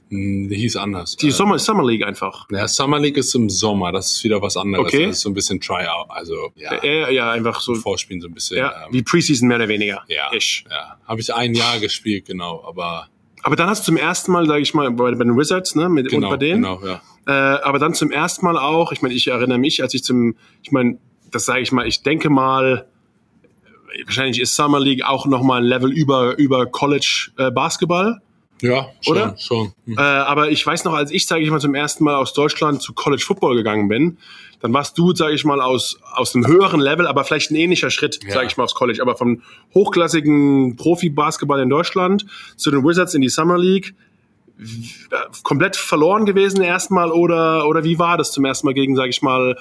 [0.10, 1.16] Hm, Die hieß anders.
[1.18, 2.48] Die Äh, Summer, Summer League einfach.
[2.52, 4.88] ja, Summer League ist im Sommer, das ist wieder was anderes.
[4.88, 5.06] Okay.
[5.06, 7.76] Das ist so ein bisschen Tryout, also ja, Ja, ja einfach so.
[7.76, 8.58] Vorspielen so ein bisschen.
[8.58, 10.02] Ja, ähm, wie Preseason mehr oder weniger.
[10.08, 10.66] ja, Ish.
[10.72, 10.98] ja.
[11.08, 13.08] Habe ich ein Jahr gespielt, genau, aber
[13.44, 15.90] Aber dann hast du zum ersten Mal, sage ich mal, bei, bei den Wizards, ne,
[15.90, 16.64] mit genau, und bei denen.
[16.64, 17.02] genau, ja.
[17.28, 20.36] Äh, aber dann zum ersten Mal auch, ich meine, ich erinnere mich, als ich zum,
[20.64, 20.98] ich meine,
[21.32, 22.88] das sage ich mal, ich denke mal,
[24.06, 28.22] wahrscheinlich ist Summer League auch nochmal ein Level über, über College äh, Basketball.
[28.62, 29.36] Ja, schon, Oder?
[29.38, 29.74] schon.
[29.86, 29.98] Hm.
[29.98, 32.82] Äh, aber ich weiß noch, als ich, sage ich mal, zum ersten Mal aus Deutschland
[32.82, 34.18] zu College Football gegangen bin,
[34.62, 37.90] dann warst du, sage ich mal, aus, aus einem höheren Level, aber vielleicht ein ähnlicher
[37.90, 38.34] Schritt, Ja.
[38.34, 39.42] sage ich mal, aufs College, aber vom
[39.74, 42.26] hochklassigen Profi-Basketball in Deutschland
[42.58, 43.94] zu den Wizards in die Summer League.
[44.60, 49.10] äh, Komplett verloren gewesen erstmal oder, oder wie war das zum ersten Mal gegen, sage
[49.10, 49.56] ich mal,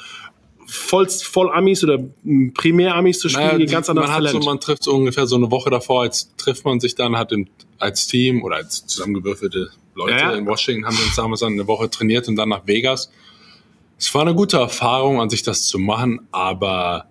[0.66, 1.98] voll, voll Amis oder
[2.54, 5.26] primär Amis zu spielen, Naja, die ganz man anderes hat so, man trifft so ungefähr
[5.28, 7.46] so eine Woche davor, als trifft man sich dann, hat im,
[7.78, 10.36] als Team oder als zusammengewürfelte Leute Ja, ja.
[10.36, 13.10] in Washington haben wir uns damals eine Woche trainiert und dann nach Vegas.
[13.98, 17.06] Es war eine gute Erfahrung, an sich das zu machen, aber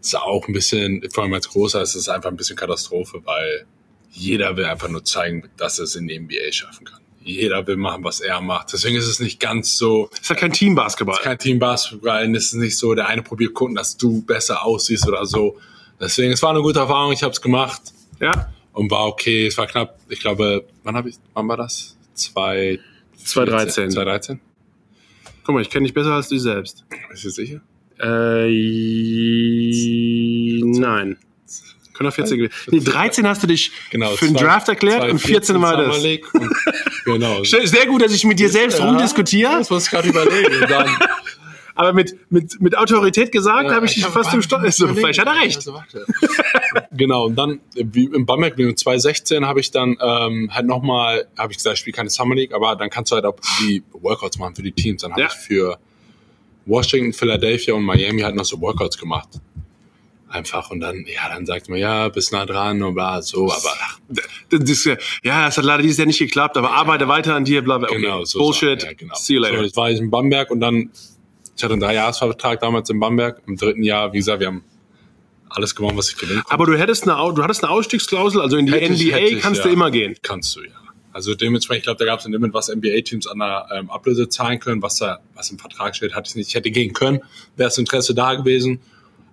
[0.00, 3.20] es ist auch ein bisschen, vor allem als Großer, es ist einfach ein bisschen Katastrophe,
[3.24, 3.66] weil
[4.10, 7.00] jeder will einfach nur zeigen, dass er es in die NBA schaffen kann.
[7.22, 8.72] Jeder will machen, was er macht.
[8.72, 11.14] Deswegen ist es nicht ganz so, ist ja kein Team-Basketball.
[11.14, 13.96] es ist kein Team Basketball, und es ist nicht so, der eine probiert gucken, dass
[13.96, 15.58] du besser aussiehst oder so.
[16.00, 17.82] Deswegen, es war eine gute Erfahrung, ich habe es gemacht
[18.20, 19.46] Ja, und war okay.
[19.46, 21.96] Es war knapp, ich glaube, wann habe ich, wann war das?
[22.14, 22.78] Zwei,
[23.24, 23.90] 2013.
[23.90, 24.40] 2013?
[25.44, 26.84] Guck mal, ich kenne dich besser als du selbst.
[27.10, 27.60] Bist du sicher?
[28.00, 28.48] Äh,
[30.64, 31.16] nein.
[31.94, 32.54] Können auch 14 gewesen.
[32.70, 34.10] Nee, 13 hast du dich Genau.
[34.14, 35.98] für den zwei- Draft erklärt und 14 war das.
[35.98, 36.50] Und,
[37.04, 37.42] genau.
[37.42, 40.62] Sehr gut, dass ich mit dir selbst rumdiskutiere, Das muss ich gerade überlegen.
[40.62, 40.96] Und dann,
[41.78, 44.60] aber mit, mit, mit Autorität gesagt habe ich dich fast im Stock.
[44.72, 45.56] So, vielleicht hat er recht.
[45.56, 46.04] Also, warte.
[46.92, 51.28] genau, und dann, wie im Bamberg, wie im 2016, habe ich dann ähm, halt nochmal,
[51.38, 53.82] habe ich gesagt, ich spiele keine Summer League, aber dann kannst du halt auch die
[53.92, 55.02] Workouts machen für die Teams.
[55.02, 55.26] Dann habe Ja.
[55.28, 55.78] ich für
[56.66, 59.28] Washington, Philadelphia und Miami halt noch so Workouts gemacht.
[60.28, 63.72] Einfach und dann, ja, dann sagt man, ja, bist nah dran und bla, so, aber
[63.80, 63.98] ach,
[64.50, 67.62] Das ja- ja, es hat leider dieses Jahr nicht geklappt, aber arbeite weiter an dir,
[67.62, 67.88] bla bla.
[67.88, 68.02] Okay.
[68.02, 68.38] genau, so.
[68.40, 68.80] Bullshit.
[68.82, 69.14] Sachen, Ja, genau.
[69.14, 69.56] See you later.
[69.58, 70.90] So, das war ich in Bamberg und dann,
[71.58, 73.42] ich hatte einen Dreijahresvertrag damals in Bamberg.
[73.46, 74.64] Im dritten Jahr, wie gesagt, wir haben
[75.50, 76.52] alles gewonnen, was ich gewinnen konnte.
[76.52, 79.34] aber du hättest eine, du hattest eine Ausstiegsklausel, also in die Hätte ich- NBA hätte
[79.34, 79.66] ich, kannst ja.
[79.66, 80.16] du immer gehen.
[80.22, 80.70] Kannst du, ja.
[81.12, 84.28] Also dementsprechend, ich glaube, da gab es ein Limit, was NBA-Teams an der ähm, Ablöse
[84.28, 86.48] zahlen können, was da, was im Vertrag steht, hatte ich nicht.
[86.48, 87.18] Ich hätte gehen können,
[87.56, 88.80] wäre das Interesse da gewesen.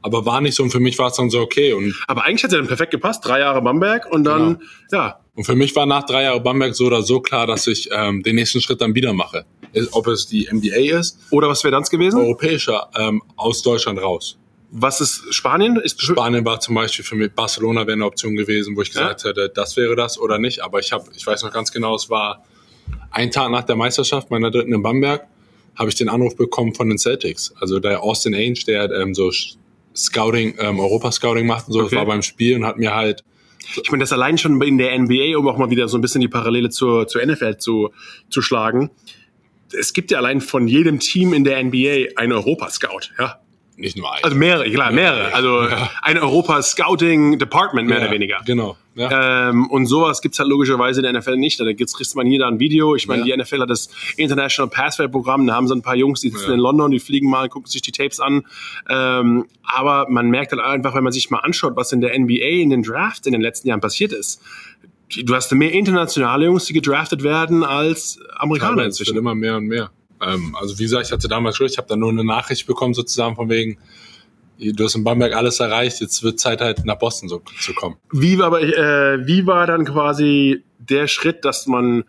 [0.01, 1.73] aber war nicht so und für mich war es dann so okay.
[1.73, 3.25] Und, Aber eigentlich hat er dann perfekt gepasst.
[3.25, 4.59] Drei Jahre Bamberg und dann, Genau.
[4.91, 7.89] ja, und für mich war nach drei Jahren Bamberg so oder so klar, dass ich
[7.91, 9.45] ähm, den nächsten Schritt dann wieder mache.
[9.91, 12.19] Ob es die NBA ist, oder was wäre dann gewesen?
[12.19, 14.37] europäischer, ähm, aus Deutschland raus.
[14.71, 15.77] Was ist Spanien?
[15.77, 19.23] Ist Spanien war zum Beispiel für mich, Barcelona wäre eine Option gewesen, wo ich gesagt
[19.23, 20.61] hätte, das wäre das oder nicht.
[20.63, 22.43] Aber ich habe, ich weiß noch ganz genau, es war
[23.11, 25.27] ein Tag nach der Meisterschaft meiner dritten in Bamberg,
[25.75, 27.53] habe ich den Anruf bekommen von den Celtics.
[27.59, 29.31] Also der Austin Ainge, der ähm, so
[29.95, 31.89] Scouting, ähm, Europa-Scouting macht und so, Okay.
[31.91, 33.23] das war beim Spiel und hat mir halt
[33.81, 36.21] Ich meine, das allein schon in der NBA, um auch mal wieder so ein bisschen
[36.21, 37.91] die Parallele zur, zur NFL zu,
[38.29, 38.89] zu schlagen.
[39.77, 43.39] Es gibt ja allein von jedem Team in der NBA einen Europa-Scout, ja.
[43.77, 44.23] nicht nur ein.
[44.23, 45.33] Also mehrere, klar, mehrere.
[45.33, 45.89] Also Ja.
[46.01, 48.41] ein Europa-Scouting-Department, mehr Ja, oder weniger.
[48.45, 48.77] Genau.
[48.95, 49.49] Ja.
[49.49, 51.59] Ähm, und sowas gibt's halt logischerweise in der NFL nicht.
[51.59, 52.95] Da gibt's, kriegt man hier da ein Video.
[52.95, 55.45] Ich meine, die NFL hat das International Pathway-Programm.
[55.47, 57.81] Da haben sie ein paar Jungs, die sitzen in London, die fliegen mal, gucken sich
[57.81, 58.43] die Tapes an.
[58.87, 62.61] Ähm, aber man merkt halt einfach, wenn man sich mal anschaut, was in der NBA,
[62.61, 64.41] in den Drafts in den letzten Jahren passiert ist.
[65.09, 69.17] Du hast mehr internationale Jungs, die gedraftet werden, als Amerikaner wird inzwischen.
[69.17, 69.91] immer mehr und mehr.
[70.21, 72.93] Ähm, also wie gesagt, ich hatte damals schon, ich habe dann nur eine Nachricht bekommen
[72.93, 73.77] sozusagen von wegen,
[74.57, 77.97] du hast in Bamberg alles erreicht, jetzt wird Zeit halt nach Boston so, zu kommen.
[78.11, 82.03] Wie war, aber, äh, wie war dann quasi der Schritt, dass man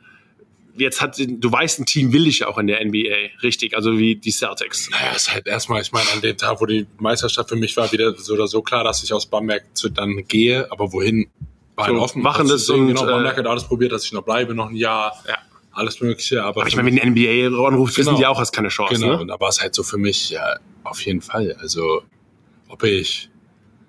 [0.77, 3.99] jetzt hat, du weißt, ein Team will dich ja auch in der NBA, richtig, also
[3.99, 4.91] wie die Celtics.
[4.91, 7.91] Naja, ist halt erstmal, ich meine, an dem Tag, wo die Meisterschaft für mich war,
[7.93, 11.29] wieder so oder so klar, dass ich aus Bamberg zu, dann gehe, aber wohin
[11.77, 12.25] war So, halt offen.
[12.25, 15.13] Wachendes und, Genau, Bamberg äh, hat alles probiert, dass ich noch bleibe, noch ein Jahr,
[15.29, 15.37] Ja.
[15.73, 18.19] alles Mögliche, aber, Aber ich meine, wenn die NBA anruft, wissen Genau.
[18.19, 18.95] die auch, hast keine Chance.
[18.95, 19.21] Genau, Ne?
[19.21, 21.55] und da war es halt so für mich, ja, auf jeden Fall.
[21.61, 22.03] Also,
[22.69, 23.29] ob ich,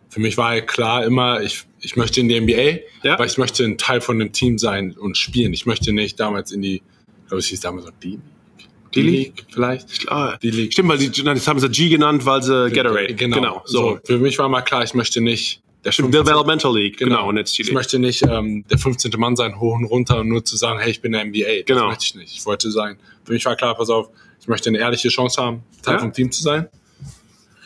[0.10, 3.14] für mich war halt klar immer, ich, ich möchte in die NBA, Ja.
[3.14, 5.54] aber ich möchte ein Teil von dem Team sein und spielen.
[5.54, 8.20] Ich möchte nicht damals in die, ich glaube, es hieß damals noch die,
[8.96, 9.46] Die League?
[9.52, 10.10] vielleicht.
[10.10, 10.74] Ah, Die League.
[10.74, 13.14] Stimmt, weil die, das haben sie G genannt, weil sie Gatorade.
[13.16, 13.62] Genau.
[13.66, 13.80] so.
[13.96, 14.00] so.
[14.04, 16.26] Für mich war mal klar, ich möchte nicht, der Stimmt, 15.
[16.26, 17.76] Developmental League, genau, und jetzt die Ich League.
[17.76, 19.12] möchte nicht ähm, der 15.
[19.18, 21.64] Mann sein, hoch und runter und nur zu sagen, hey, ich bin der NBA.
[21.66, 21.82] Genau.
[21.82, 22.36] Das möchte ich nicht.
[22.38, 22.98] Ich wollte sein.
[23.24, 24.10] Für mich war klar, pass auf,
[24.42, 26.00] ich möchte eine ehrliche Chance haben, Teil Ja.
[26.00, 26.68] vom Team zu sein.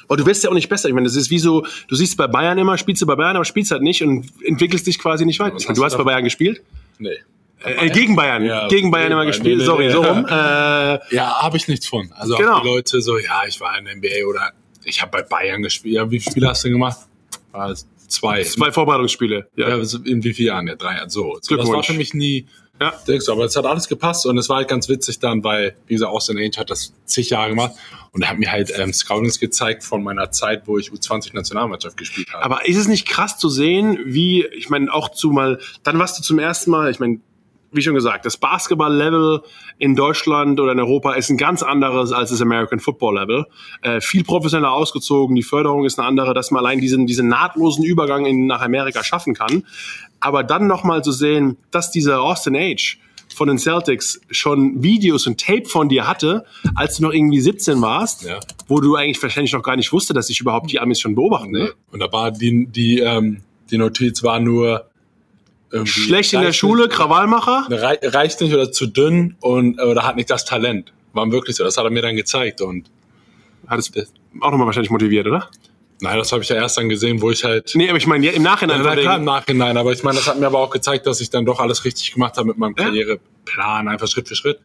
[0.07, 0.87] Aber du wirst ja auch nicht besser.
[0.89, 3.35] Ich meine, das ist wie so, du siehst bei Bayern immer, spielst du bei Bayern,
[3.37, 5.55] aber spielst halt nicht und entwickelst dich quasi nicht weiter.
[5.57, 6.61] Ich meine, du hast bei Bayern gespielt?
[6.99, 7.09] Nee.
[7.63, 8.43] Äh, gegen Bayern.
[8.43, 9.59] Ja, gegen Bayern immer gespielt.
[9.59, 9.91] Nee, Sorry, nee.
[9.93, 10.25] so rum.
[10.29, 12.11] Äh, Ja, habe ich nichts von.
[12.13, 12.57] Also Genau.
[12.57, 14.51] auch die Leute so, ja, ich war in der NBA oder
[14.83, 15.95] ich habe bei Bayern gespielt.
[15.95, 16.97] Ja, wie viele Spiele hast du gemacht?
[17.51, 17.73] War
[18.11, 18.43] zwei.
[18.43, 19.49] zwei Vorbereitungsspiele.
[19.55, 19.69] Ja.
[19.69, 20.67] Ja, in wie vielen Jahren?
[20.67, 21.03] Ja, drei.
[21.07, 21.37] So.
[21.41, 22.47] so das war für mich nie.
[22.79, 22.93] Ja.
[23.07, 25.75] Denkst du, aber es hat alles gepasst und es war halt ganz witzig dann, weil,
[25.85, 27.73] wie gesagt, Austin Ainge hat das zig Jahre gemacht
[28.11, 32.33] und er hat mir halt ähm, Scoutings gezeigt von meiner Zeit, wo ich U20-Nationalmannschaft gespielt
[32.33, 32.43] habe.
[32.43, 36.17] Aber ist es nicht krass zu sehen, wie, ich meine, auch zu mal, dann warst
[36.17, 37.19] du zum ersten Mal, ich meine,
[37.71, 39.41] wie schon gesagt, das Basketball-Level
[39.77, 43.45] in Deutschland oder in Europa ist ein ganz anderes als das American Football-Level.
[43.81, 47.83] Äh, viel professioneller ausgezogen, die Förderung ist eine andere, dass man allein diesen, diesen nahtlosen
[47.83, 49.63] Übergang in, nach Amerika schaffen kann.
[50.19, 52.99] Aber dann nochmal zu sehen, dass dieser Austin Age
[53.33, 56.43] von den Celtics schon Videos und Tape von dir hatte,
[56.75, 58.39] als du noch irgendwie 17 warst, Ja.
[58.67, 61.51] wo du eigentlich wahrscheinlich noch gar nicht wusste, dass sich überhaupt die Amis schon beobachten.
[61.51, 61.71] Ne?
[61.91, 63.37] Und da war die, die, ähm,
[63.71, 64.90] die Notiz war nur
[65.85, 67.67] Schlecht in der Schule, nicht- Krawallmacher.
[67.69, 70.91] rei- reicht nicht oder zu dünn und oder hat nicht das Talent.
[71.13, 71.63] War wirklich so.
[71.63, 72.89] Das hat er mir dann gezeigt und
[73.67, 73.91] Hat es
[74.39, 75.49] auch nochmal wahrscheinlich motiviert, oder?
[76.03, 78.25] nein, das habe ich ja erst dann gesehen, wo ich halt Nee, aber ich meine,
[78.25, 78.83] ja, im Nachhinein.
[78.83, 81.29] Ja, klar, im Nachhinein, aber ich meine, das hat mir aber auch gezeigt, dass ich
[81.29, 82.85] dann doch alles richtig gemacht habe mit meinem Ja.
[82.85, 84.59] Karriereplan, einfach Schritt für Schritt.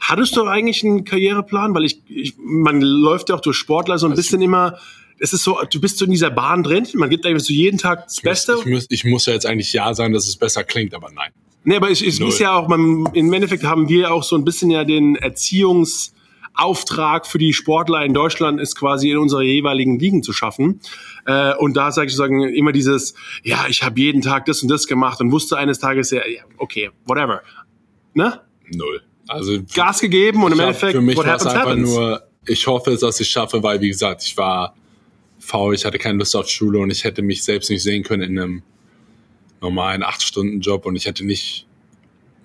[0.00, 1.74] Hattest du eigentlich einen Karriereplan?
[1.74, 4.78] Weil ich, ich man läuft ja auch durch Sportler so ein bisschen immer.
[5.18, 6.86] Es ist so, du bist so in dieser Bahn drin.
[6.94, 8.56] Man gibt eigentlich so jeden Tag das Beste.
[8.60, 11.30] Ich muss, ich muss ja jetzt eigentlich ja sagen, dass es besser klingt, aber nein.
[11.64, 12.28] Nee, aber es, es Null.
[12.28, 17.26] ist ja auch, man, im Endeffekt haben wir auch so ein bisschen ja den Erziehungsauftrag
[17.26, 20.80] für die Sportler in Deutschland ist quasi in unsere jeweiligen Ligen zu schaffen.
[21.26, 24.68] Äh, und da sage ich sagen immer dieses, ja, ich habe jeden Tag das und
[24.68, 26.20] das gemacht und wusste eines Tages ja,
[26.58, 27.42] okay, whatever.
[28.14, 28.40] Ne?
[28.70, 29.02] Null.
[29.26, 31.70] Also Gas gegeben und im ich hab- Endeffekt, für mich what war es happens, einfach
[31.70, 31.90] happens.
[31.90, 34.74] nur, ich hoffe, es, dass ich schaffe, weil wie gesagt, ich war
[35.44, 38.22] faul, ich hatte keine Lust auf Schule und ich hätte mich selbst nicht sehen können
[38.22, 38.62] in einem
[39.60, 41.66] normalen acht Stunden Job und ich hätte nicht,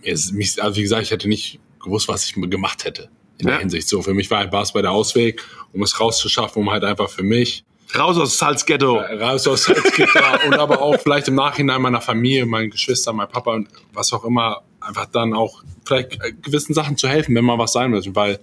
[0.03, 3.53] es- mich, also wie gesagt, ich hätte nicht gewusst, was ich gemacht hätte in Ja.
[3.53, 3.87] der Hinsicht.
[3.87, 5.41] So für mich war halt Basketball der Ausweg,
[5.73, 7.63] um es rauszuschaffen, um halt einfach für mich
[7.97, 8.97] Raus aus Salzghetto.
[8.97, 13.53] raus aus Salzgitter und aber auch vielleicht im Nachhinein meiner Familie, meinen Geschwistern, mein Papa
[13.55, 17.57] und was auch immer, einfach dann auch vielleicht äh, gewissen Sachen zu helfen, wenn mal
[17.57, 18.39] was sein muss, weil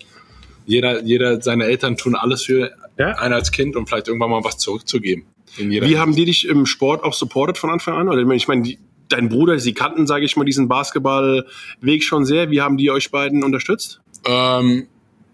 [0.66, 3.13] jeder, jeder, seine Eltern tun alles für Ja.
[3.13, 5.27] einen als Kind und vielleicht irgendwann mal was zurückzugeben.
[5.57, 8.09] Wie haben die dich im Sport auch supportet von Anfang an?
[8.09, 8.79] Oder ich meine, ich meine, die,
[9.09, 12.51] dein Bruder, sie kannten, sage ich mal, diesen Basketballweg schon sehr.
[12.51, 14.01] Wie haben die euch beiden unterstützt?
[14.27, 14.89] Ähm,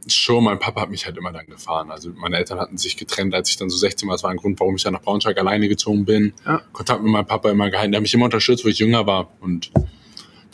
[0.09, 1.93] Schon, mein Papa hat mich halt immer dann gefahren.
[1.93, 4.15] Also meine Eltern hatten sich getrennt, als ich dann so 16 war.
[4.15, 6.33] Das war ein Grund, warum ich dann nach Braunschweig alleine gezogen bin.
[6.45, 6.61] Ja.
[6.73, 7.93] Kontakt mit meinem Papa immer gehalten.
[7.93, 9.31] Der hat mich immer unterstützt, wo ich jünger war.
[9.41, 9.71] Und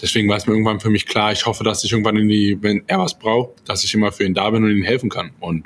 [0.02, 2.58] deswegen war es mir irgendwann für mich klar, ich hoffe, dass ich irgendwann in die,
[2.60, 5.30] wenn er was braucht, dass ich immer für ihn da bin und ihm helfen kann.
[5.40, 5.64] Und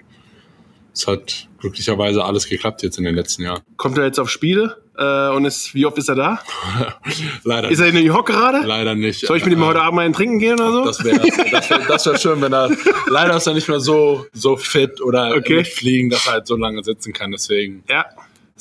[0.95, 3.61] es hat glücklicherweise alles geklappt jetzt in den letzten Jahren.
[3.77, 4.79] Kommt er jetzt auf Spiele?
[4.99, 6.41] Äh, und ist, wie oft ist er da?
[7.45, 8.67] Leider Ist er in New York gerade?
[8.67, 9.27] Leider nicht.
[9.27, 10.85] Soll ich mit ihm heute Abend mal einen trinken gehen oder so?
[10.85, 11.19] Das wäre
[11.51, 12.71] das wär, das wär schön, wenn er,
[13.07, 15.65] leider ist er nicht mehr so, so fit oder Okay.
[15.65, 17.33] Fliegen, dass er halt so lange sitzen kann.
[17.33, 18.05] Deswegen Ja.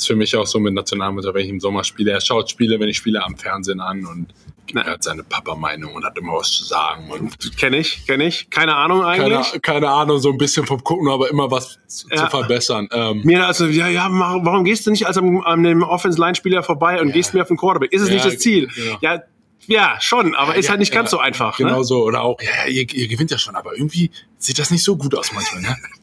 [0.01, 2.11] Ist für mich auch so mit Nationalmannschaft, wenn ich im Sommer spiele.
[2.11, 4.27] Er schaut Spiele, wenn ich spiele, am Fernsehen an und
[4.73, 7.09] er hat seine Papa-Meinung und hat immer was zu sagen.
[7.11, 8.49] Und Kenne ich, kenne ich.
[8.49, 9.49] Keine Ahnung eigentlich.
[9.51, 12.17] keine, keine Ahnung, so ein bisschen vom Gucken, aber immer was zu, Ja.
[12.23, 12.87] zu verbessern.
[12.91, 17.01] Ähm, Mir also, ja, ja, warum gehst du nicht als am, an dem Offense-Line-Spieler vorbei
[17.01, 17.13] und Ja.
[17.13, 17.91] gehst mir auf den Quarterback?
[17.91, 18.67] Ist es Ja, nicht das Ziel?
[18.73, 18.97] genau.
[19.01, 19.21] Ja,
[19.67, 21.57] ja, schon, aber ist ja, halt nicht ganz so einfach.
[21.57, 21.83] Genau Ne?
[21.83, 22.03] so.
[22.05, 25.13] Oder auch, ja, ihr, ihr gewinnt ja schon, aber irgendwie sieht das nicht so gut
[25.15, 25.61] aus manchmal.
[25.61, 25.75] Ne?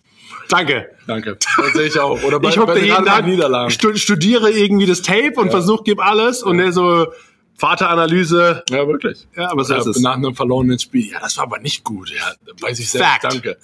[0.48, 0.90] Danke.
[1.06, 1.38] Danke.
[1.56, 2.22] Das sehe ich auch.
[2.22, 3.70] Oder bei, Ich bei da jeden Tag, Niederlagen.
[3.70, 5.50] stu studiere irgendwie das Tape und Ja.
[5.52, 7.08] versuch, gib alles und der so
[7.56, 8.62] Vateranalyse.
[8.70, 9.26] Ja, wirklich.
[9.36, 10.00] Ja, aber so Ja, ist es.
[10.00, 11.10] nach einem verlorenen Spiel.
[11.10, 12.10] Ja, das war aber nicht gut.
[12.10, 13.08] Ja, weiß ich selbst.
[13.08, 13.24] Fact.
[13.24, 13.56] Danke.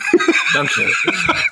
[0.52, 0.92] Danke.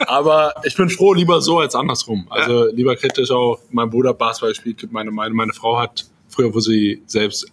[0.06, 2.26] aber ich bin froh, lieber so als andersrum.
[2.30, 3.60] Also lieber kritisch auch.
[3.70, 5.36] Mein Bruder Basketball spielt, meine Meinung.
[5.36, 7.46] Meine Frau hat früher, wo sie selbst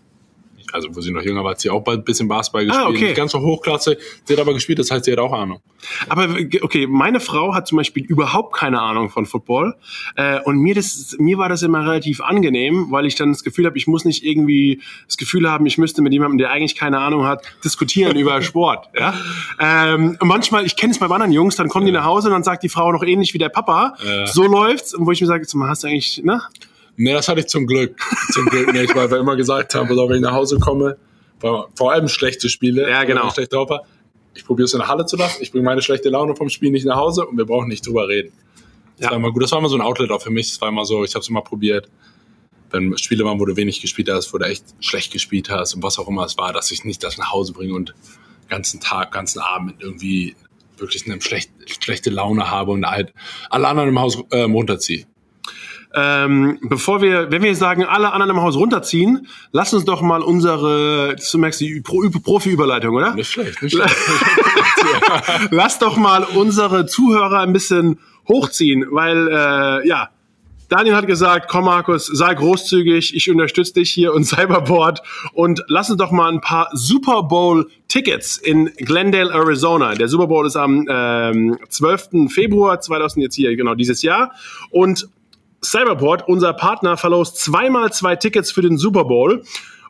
[0.73, 2.85] also wo sie noch jünger war, hat sie auch ein bisschen Basketball gespielt.
[2.85, 3.05] Ah, okay.
[3.05, 3.97] Nicht ganz so Hochklasse.
[4.25, 5.61] Sie hat aber gespielt, das heißt, sie hat auch Ahnung.
[6.07, 6.27] Aber
[6.61, 9.75] okay, meine Frau hat zum Beispiel überhaupt keine Ahnung von Football.
[10.15, 13.65] Äh, und mir, das, mir war das immer relativ angenehm, weil ich dann das Gefühl
[13.65, 16.99] habe, ich muss nicht irgendwie das Gefühl haben, ich müsste mit jemandem, der eigentlich keine
[16.99, 18.89] Ahnung hat, diskutieren über Sport.
[18.97, 19.13] Ja?
[19.59, 22.43] Ähm, manchmal, ich kenne es bei anderen Jungs, dann kommen die nach Hause und dann
[22.43, 23.95] sagt die Frau noch ähnlich wie der Papa.
[24.03, 24.27] Ja.
[24.27, 24.93] So läuft's.
[24.93, 26.41] Und wo ich mir sage, hast du eigentlich, ne?
[27.01, 27.95] Nee, das hatte ich zum Glück.
[28.33, 30.97] Zum Glück nicht, weil wir immer gesagt haben, auf, wenn ich nach Hause komme,
[31.39, 33.21] vor allem schlechte Spiele, Ja, genau.
[33.21, 33.83] wenn ich schlecht drauf war,
[34.33, 36.71] ich probiere es in der Halle zu lassen, ich bringe meine schlechte Laune vom Spiel
[36.71, 38.33] nicht nach Hause und wir brauchen nicht drüber reden.
[38.97, 39.11] Das Ja.
[39.11, 39.41] war immer gut.
[39.43, 40.49] Das war immer so ein Outlet auch für mich.
[40.49, 41.87] Das war immer so, ich habe es immer probiert.
[42.69, 45.83] Wenn Spiele waren, wo du wenig gespielt hast, wo du echt schlecht gespielt hast und
[45.83, 48.81] was auch immer es war, dass ich nicht das nach Hause bringe und den ganzen
[48.81, 50.35] Tag, ganzen Abend irgendwie
[50.77, 51.49] wirklich eine schlecht,
[51.81, 53.13] schlechte Laune habe und halt
[53.49, 55.05] alle anderen im Haus ähm, runterziehe.
[55.95, 60.21] Ähm, bevor wir, wenn wir sagen, alle anderen im Haus runterziehen, lass uns doch mal
[60.21, 63.15] unsere, du merkst die Pro Profi-Überleitung, oder?
[63.15, 63.95] Nicht schlecht, nicht schlecht.
[65.49, 70.09] Lass doch mal unsere Zuhörer ein bisschen hochziehen, weil, äh, ja,
[70.69, 75.01] Daniel hat gesagt, komm Markus, sei großzügig, ich unterstütze dich hier und Cyberboard
[75.33, 79.95] und lass uns doch mal ein paar Super Bowl Tickets in Glendale, Arizona.
[79.95, 82.31] Der Super Bowl ist am ähm, 12.
[82.31, 84.31] Februar 2000 jetzt hier, genau dieses Jahr
[84.69, 85.09] und
[85.63, 89.43] Cyberport, unser Partner, verlost zweimal zwei Tickets für den Super Bowl.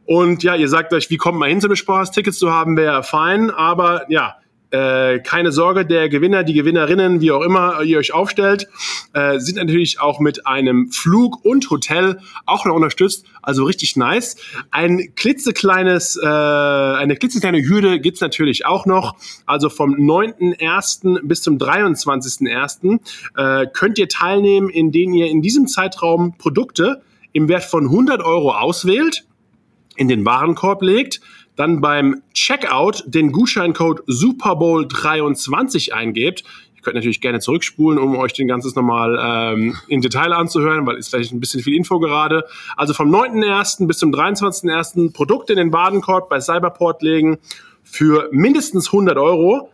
[0.05, 2.11] Und ja, ihr sagt euch, wie kommt man hin zu dem Spaß?
[2.11, 4.37] Tickets zu haben wäre fein, aber ja,
[4.71, 8.67] äh, keine Sorge, der Gewinner, die Gewinnerinnen, wie auch immer ihr euch aufstellt,
[9.13, 13.25] äh, sind natürlich auch mit einem Flug und Hotel auch noch unterstützt.
[13.41, 14.35] Also richtig nice.
[14.69, 19.15] Ein klitzekleines, äh, eine klitzekleine Hürde gibt's natürlich auch noch.
[19.45, 21.21] Also vom 9.1.
[21.23, 22.99] bis zum 23.1.
[23.35, 27.01] Äh, könnt ihr teilnehmen, indem ihr in diesem Zeitraum Produkte
[27.33, 29.25] im Wert von 100 Euro auswählt
[29.95, 31.19] in den Warenkorb legt,
[31.59, 36.45] dann beim Checkout den Gutscheincode Super Bowl 23 eingebt.
[36.73, 40.95] Ihr könnt natürlich gerne zurückspulen, um euch den ganzes nochmal ähm, in Detail anzuhören, weil
[40.95, 42.45] ist vielleicht ein bisschen viel Info gerade.
[42.77, 43.87] Also vom 9.1.
[43.87, 45.11] bis zum 23.1.
[45.11, 47.39] Produkte in den Warenkorb bei Cyberport legen
[47.83, 49.69] für mindestens 100 Euro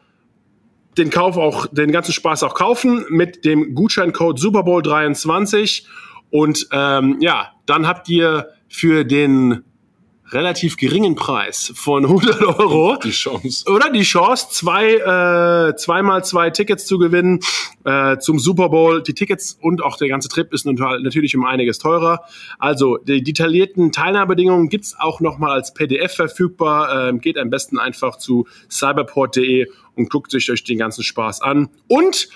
[0.97, 5.85] den Kauf auch, den ganzen Spaß auch kaufen mit dem Gutscheincode Super Bowl 23
[6.31, 9.63] und ähm, ja, dann habt ihr für den
[10.31, 13.69] relativ geringen Preis von 100 Euro Die Chance.
[13.71, 17.39] oder die Chance, zwei, äh, zweimal zwei Tickets zu gewinnen
[17.83, 19.03] äh, zum Super Bowl.
[19.03, 22.21] Die Tickets und auch der ganze Trip ist nat- natürlich um einiges teurer.
[22.57, 27.09] Also die detaillierten Teilnahmebedingungen gibt's auch nochmal als PDF verfügbar.
[27.09, 31.69] Ähm, geht am besten einfach zu cyberport.de und guckt sich euch den ganzen Spaß an.
[31.87, 32.27] Und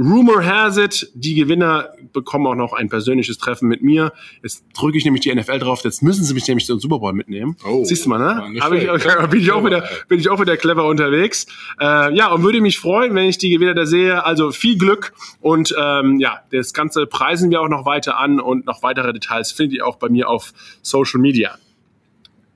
[0.00, 4.12] Rumor has it, die Gewinner bekommen auch noch ein persönliches Treffen mit mir.
[4.42, 7.12] Jetzt drücke ich nämlich die NFL drauf, jetzt müssen sie mich nämlich zum Super Bowl
[7.12, 7.56] mitnehmen.
[7.68, 8.60] Oh, Siehst du mal, ne?
[8.60, 9.30] Hab ich, schlecht.
[9.30, 11.46] bin, ich auch wieder, bin ich auch wieder clever unterwegs.
[11.78, 14.24] Äh, ja, und würde mich freuen, wenn ich die Gewinner da sehe.
[14.24, 18.64] Also viel Glück und ähm, ja, das Ganze preisen wir auch noch weiter an und
[18.64, 21.58] noch weitere Details findet ihr auch bei mir auf Social Media.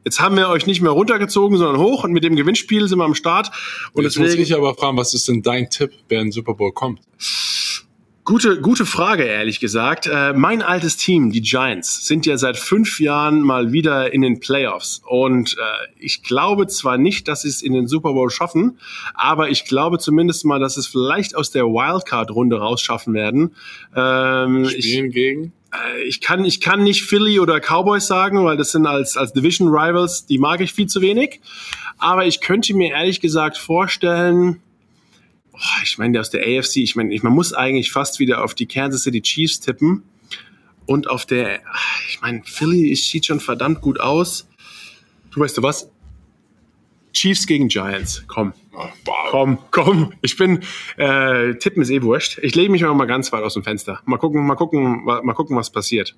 [0.05, 3.05] Jetzt haben wir euch nicht mehr runtergezogen, sondern hoch und mit dem Gewinnspiel sind wir
[3.05, 3.51] am Start.
[3.93, 6.33] Und jetzt muss deswegen, ich aber fragen, was ist denn dein Tipp, wer in den
[6.33, 7.01] Super Bowl kommt?
[8.25, 10.07] Gute, gute Frage, ehrlich gesagt.
[10.07, 14.41] Äh, mein altes Team, die Giants, sind ja seit fünf Jahren mal wieder in den
[14.41, 15.03] Playoffs.
[15.07, 18.79] Und äh, ich glaube zwar nicht, dass sie es in den Super Bowl schaffen,
[19.13, 23.55] aber ich glaube zumindest mal, dass es vielleicht aus der Wildcard-Runde rausschaffen werden.
[23.95, 25.53] Ähm, Spielen gegen?
[25.75, 29.35] äh, ich kann, ich kann nicht Philly oder Cowboys sagen, weil das sind als, als
[29.35, 31.41] Division Rivals, die mag ich viel zu wenig.
[31.99, 34.63] Aber ich könnte mir ehrlich gesagt vorstellen,
[35.83, 38.55] ich meine, der aus der AFC, ich meine, ich, man muss eigentlich fast wieder auf
[38.55, 40.03] die Kansas City Chiefs tippen.
[40.87, 41.61] Und auf der,
[42.09, 44.49] ich meine, Philly sieht schon verdammt gut aus.
[45.31, 45.91] Du weißt du was?
[47.15, 48.25] Chiefs gegen Giants.
[48.27, 48.53] Komm.
[49.31, 50.13] Komm, komm.
[50.21, 50.63] Ich bin,
[50.97, 52.39] äh, tippen ist eh wurscht.
[52.43, 54.01] Ich lege mich mal ganz weit aus dem Fenster.
[54.05, 56.17] Mal gucken, mal gucken, mal gucken, was passiert.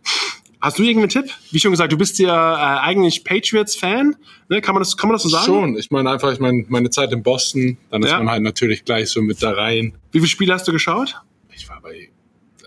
[0.66, 1.32] Hast du irgendeinen Tipp?
[1.52, 4.16] Wie schon gesagt, du bist ja äh, eigentlich Patriots-Fan.
[4.48, 4.60] Ne?
[4.60, 5.44] Kann man das, kann man das so sagen?
[5.46, 5.78] Schon.
[5.78, 8.18] Ich meine einfach, ich meine, meine Zeit in Boston, dann ist Ja.
[8.18, 9.94] man halt natürlich gleich so mit da rein.
[10.10, 11.14] Wie viele Spiele hast du geschaut?
[11.54, 12.08] Ich war bei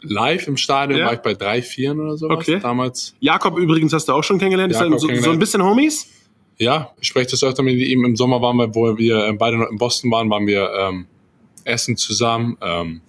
[0.01, 1.07] live im Stadion, Ja.
[1.07, 2.59] war ich bei drei, vieren oder sowas Okay.
[2.61, 3.15] damals.
[3.19, 4.71] Jakob übrigens hast du auch schon kennengelernt.
[4.71, 6.07] Ist Jakob so, so ein bisschen Homies?
[6.57, 8.05] Ja, ich spreche das öfter mit ihm.
[8.05, 11.05] Im Sommer waren wir, wo wir äh, beide noch in Boston waren, waren wir ähm,
[11.65, 12.57] essen zusammen.
[12.61, 13.01] Ähm,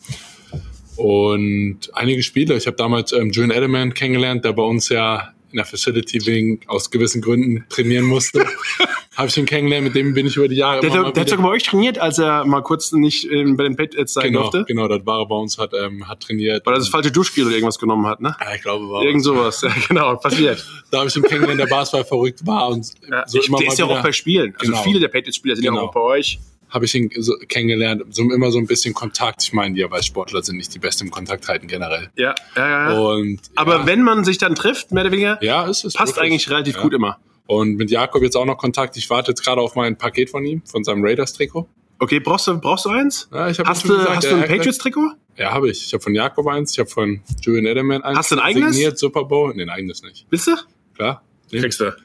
[1.01, 2.57] und einige Spiele.
[2.57, 6.61] Ich habe damals ähm, Julian Edelman kennengelernt, der bei uns ja in der Facility wegen
[6.67, 8.45] aus gewissen Gründen trainieren musste.
[9.17, 11.29] habe ich ihn kennengelernt, mit dem bin ich über die Jahre Der, der, der hat
[11.29, 14.43] sogar bei euch trainiert, als er mal kurz nicht ähm, bei den Patriots sein genau,
[14.43, 14.65] durfte.
[14.67, 16.65] genau, das war er bei uns, hat, ähm, hat trainiert.
[16.67, 18.37] Weil er das falsche Duschgel oder irgendwas genommen hat, ne?
[18.41, 19.63] ja, ich glaube, war Irgend sowas.
[19.63, 20.65] Ja, genau, passiert.
[20.91, 23.67] Da habe ich ihn kennengelernt, der Basketball verrückt war und Ja, so ich, immer der
[23.67, 24.55] mal ist ja auch bei Spielen.
[24.59, 24.83] Also Genau.
[24.85, 25.87] viele der Patriots-Spieler sind ja Genau.
[25.87, 26.39] auch bei euch.
[26.71, 29.43] Habe ich ihn so kennengelernt, so immer so ein bisschen Kontakt.
[29.43, 32.11] Ich meine, die weil Sportler sind nicht die Besten im Kontakt halten generell.
[32.17, 32.99] Ja, ja, ja.
[32.99, 36.17] Und Aber ja, wenn man sich dann trifft, mehr oder weniger, ja, es ist passt
[36.17, 36.83] wirklich- eigentlich relativ ja.
[36.83, 37.19] gut immer.
[37.47, 38.97] Und mit Jakob jetzt auch noch Kontakt.
[38.97, 41.69] Ich warte jetzt gerade auf mein Paket von ihm, von seinem Raiders-Trikot.
[41.99, 43.29] Okay, brauchst du, brauchst du eins?
[43.33, 45.11] Ja, ich hab Hast du, gesagt, hast du ein Patriots-Trikot?
[45.37, 45.85] Ja, habe ich.
[45.85, 48.19] Ich habe von Jakob eins, ich habe von Julian Edelman eins.
[48.19, 48.75] Hast du ein eigenes?
[48.77, 49.53] Signiert Super Bowl.
[49.55, 50.27] Nee, ein eigenes nicht.
[50.31, 50.53] Willst du?
[50.95, 51.23] Klar.
[51.51, 51.97] Kriegst du.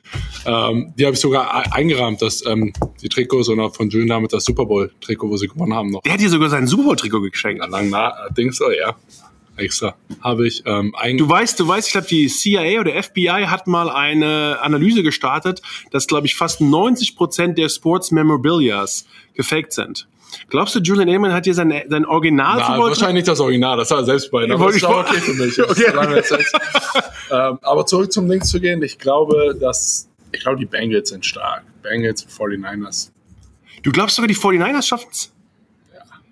[0.46, 4.10] Ähm, die habe ich sogar e- eingerahmt, dass ähm, die Trikots und auch von Julian
[4.10, 6.02] damit das Super Bowl-Trikot, wo sie gewonnen haben, noch.
[6.02, 7.60] Der hat dir sogar sein Super Bowl-Trikot geschenkt.
[7.60, 8.96] Na, lang na, Dings, oh, ja.
[9.58, 9.96] Extra.
[10.22, 13.68] Habe ich ähm, ein, Du weißt, du weißt, ich glaube, die CIA oder FBI hat
[13.68, 20.08] mal eine Analyse gestartet, dass, glaube ich, fast 90 Prozent der Sports Memorabilias gefaked sind.
[20.50, 23.92] Glaubst du, Julian Edelman hat dir sein, sein Original Na, wahrscheinlich nicht das Original, das
[23.92, 24.44] hat er selbst bei.
[24.50, 25.60] Aber das ist ich okay für mich.
[25.70, 26.44] Okay.
[27.32, 31.26] Ähm, aber zurück zum Ding zu gehen, ich glaube, dass ich glaube, die Bengals sind
[31.26, 31.64] stark.
[31.82, 33.10] Bengals, 49ers.
[33.84, 35.32] Du glaubst sogar, die 49ers schaffen es?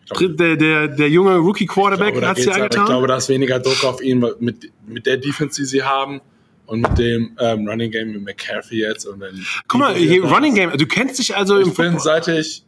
[0.06, 2.86] Ich glaube, Der, der, der junge Rookie-Quarterback hat es dir halt- ich angetan?
[2.86, 6.20] glaube, da ist weniger Druck auf ihn mit, mit der Defense, die sie haben
[6.66, 9.06] und mit dem ähm, Running Game mit McCaffrey jetzt.
[9.06, 12.00] Und dann Guck mal, hier Running Game, du kennst dich also im Ich bin, Football.
[12.02, 12.64] seit ich,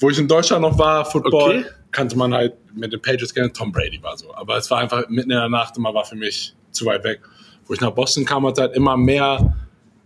[0.00, 1.64] wo ich in Deutschland noch war, Football, Okay.
[1.92, 4.34] kannte man halt mit den Patriots gerne, Tom Brady war so.
[4.34, 7.20] Aber es war einfach mitten in der Nacht immer war für mich zu weit weg.
[7.66, 9.54] Wo ich nach Boston kam, hat halt immer mehr,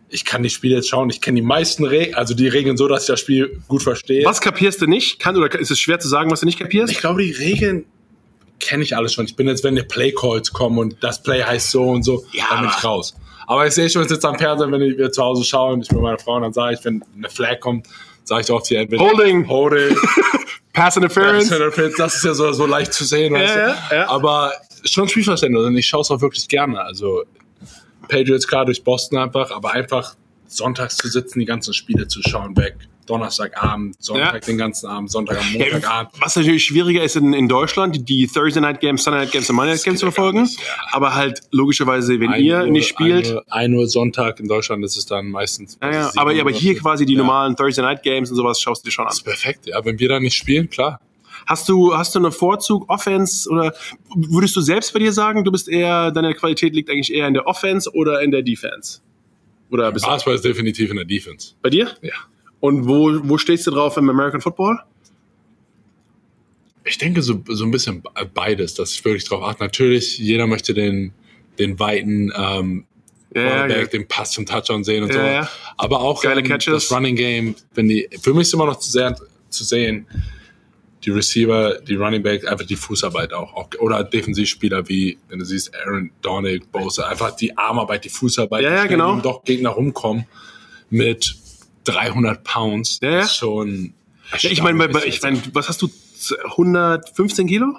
[0.09, 2.89] ich kann die Spiele jetzt schauen, ich kenne die meisten Regeln, also die Regeln so,
[2.89, 4.25] dass ich das Spiel gut verstehe.
[4.25, 5.19] Was kapierst du nicht?
[5.19, 6.93] Kann, oder ist es schwer zu sagen, was du nicht kapierst?
[6.93, 7.87] Ich glaube, die Regeln
[8.61, 9.25] kenne ich alles schon.
[9.27, 12.45] Ich bin jetzt, wenn die Play-Calls kommen und das Play heißt so und so, Ja,
[12.51, 13.15] dann bin ich raus.
[13.47, 16.19] Aber ich sehe schon jetzt am Fernsehen, wenn wir zu Hause schauen, ich mit meiner
[16.19, 17.87] Frau, und dann sage ich, wenn eine Flag kommt,
[18.25, 19.49] sage ich oft hier entweder Holding.
[19.49, 19.97] Holding,
[20.73, 21.49] Pass Interference.
[21.97, 23.35] das ist ja so, so leicht zu sehen.
[23.35, 23.61] weißt du?
[23.61, 24.09] ja, ja.
[24.09, 24.53] Aber
[24.85, 26.81] schon Spielverständnis und ich schaue es auch wirklich gerne.
[26.81, 27.25] Also
[28.09, 30.17] Patriots klar durch Boston einfach, aber einfach
[30.47, 32.77] sonntags zu sitzen, die ganzen Spiele zu schauen, weg.
[33.07, 34.41] Donnerstagabend, Sonntag Ja.
[34.41, 36.13] den ganzen Abend, Sonntag am Ja, Montagabend.
[36.21, 39.57] was natürlich schwieriger ist in, in Deutschland, die Thursday Night Games, Sunday Night Games und
[39.57, 40.43] Monday Night Games zu verfolgen.
[40.43, 40.67] nicht, ja.
[40.93, 44.49] Aber halt logischerweise, wenn Ein ihr Uhr- nicht spielt, Ein Uhr, ein Uhr Sonntag in
[44.49, 45.79] Deutschland ist es dann meistens.
[45.83, 48.89] ja, ja, aber, aber hier quasi die normalen Thursday Night Games und sowas schaust du
[48.89, 49.11] dir schon an.
[49.11, 49.85] Das ist perfekt, ja.
[49.85, 51.01] Wenn wir da nicht spielen, klar.
[51.47, 53.75] Hast du, hast du eine Vorzug, Offense oder
[54.15, 57.35] würdest du selbst bei dir sagen, du bist eher, deine Qualität liegt eigentlich eher in
[57.35, 59.01] der Offense oder in der Defense?
[59.71, 61.53] Oder bist du Basketball ist definitiv in der Defense.
[61.61, 61.91] bei dir?
[62.01, 62.13] Ja.
[62.65, 64.79] Und wo, wo stehst du drauf im American Football?
[66.83, 68.03] Ich denke so, so ein bisschen
[68.33, 69.63] beides, dass ich wirklich drauf achte.
[69.63, 71.13] Natürlich, jeder möchte den,
[71.59, 72.87] den weiten ähm,
[73.35, 75.21] Quarterback, den Pass zum Touchdown sehen und Ja, so.
[75.21, 75.51] ja.
[75.77, 76.89] Aber auch Geile ähm, Catches.
[76.89, 79.15] das Running Game, wenn die, für mich ist immer noch zu sehr
[79.51, 80.07] zu sehen,
[81.05, 83.53] die Receiver, die Running Back, einfach die Fußarbeit auch.
[83.53, 88.63] auch oder Defensivspieler wie, wenn du siehst, Aaron Donald, Bosa, einfach die Armarbeit, die Fußarbeit,
[88.63, 89.13] Ja, wie ja, genau.
[89.13, 90.25] eben doch Gegner rumkommen
[90.89, 91.37] mit
[91.85, 92.99] 300 Pounds.
[93.03, 93.29] Ja, ja.
[93.29, 93.95] schon.
[94.39, 95.89] Ja, ich meine, ich meine, was hast du?
[96.45, 97.79] 115 Kilo?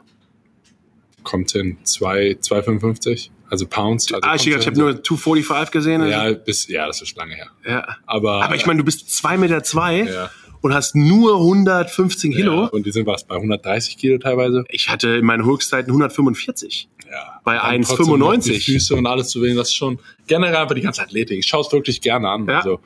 [1.24, 4.14] kommt hin 2, 255, also Pounds.
[4.14, 6.06] Also Ah, ich, ich habe nur 245 gesehen.
[6.08, 7.48] ja, bis, ja, das ist lange her.
[7.68, 7.98] Ja.
[8.06, 10.30] Aber, Aber ich meine, du bist 2 Meter zwei Ja.
[10.62, 12.64] und hast nur 115 Kilo.
[12.66, 14.66] Ja, und die sind was bei 130 Kilo teilweise.
[14.70, 16.90] Ich hatte in meinen Höchstzeiten 145.
[17.10, 17.40] Ja.
[17.44, 18.66] Bei Dann trotzdem noch Die 1,95.
[18.66, 19.98] Füße und alles zu wenig, das ist schon
[20.28, 21.40] generell einfach die ganze Athletik.
[21.40, 22.46] Ich schaue es wirklich gerne an.
[22.48, 22.58] Ja.
[22.60, 22.80] Also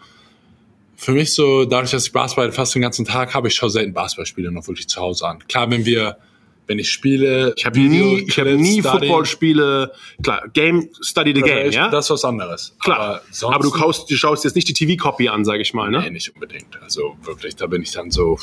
[1.00, 3.94] für mich so, dadurch, dass ich Basketball fast den ganzen Tag habe, ich schaue selten
[3.94, 5.40] Basketballspiele noch wirklich zu Hause an.
[5.48, 6.18] Klar, wenn wir,
[6.68, 11.72] wenn ich spiele, Ich habe nie, ich habe nie Footballspiele, klar, Game, Study the Game,
[11.72, 11.88] ja?
[11.88, 12.76] Das ist was anderes.
[12.84, 13.00] klar.
[13.00, 15.90] Aber, sonst, Aber du, kaufst, du schaust jetzt nicht die TV-Copy an, sage ich mal,
[15.90, 16.12] Nee, ne?
[16.12, 16.78] nicht unbedingt.
[16.82, 18.38] Also wirklich, da bin ich dann so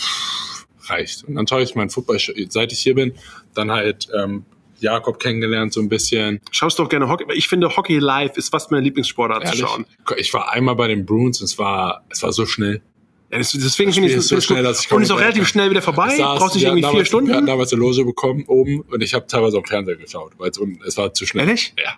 [0.87, 1.25] reicht.
[1.25, 3.13] Und dann schaue ich meinen Football, seit ich hier bin,
[3.53, 4.47] dann halt ähm,
[4.79, 6.41] Jakob kennengelernt so ein bisschen.
[6.51, 7.25] Schaust doch gerne Hockey.
[7.35, 9.87] Ich finde, Hockey live ist fast meine Lieblingssportart zu schauen.
[10.17, 12.83] ich war einmal bei den Bruins und es war, es war so schnell.
[13.31, 15.49] Ja, das, deswegen finde ich es ist so schnell, dass ich Und ist auch relativ
[15.49, 16.09] schnell wieder vorbei.
[16.15, 17.29] Ich saß- Brauchst nicht irgendwie vier damals, Stunden.
[17.29, 20.51] Wir hatten damals eine Loge bekommen oben und ich habe teilweise am Fernseher geschaut, weil
[20.87, 21.45] es, war zu schnell.
[21.47, 21.75] Ehrlich?
[21.77, 21.95] Ja.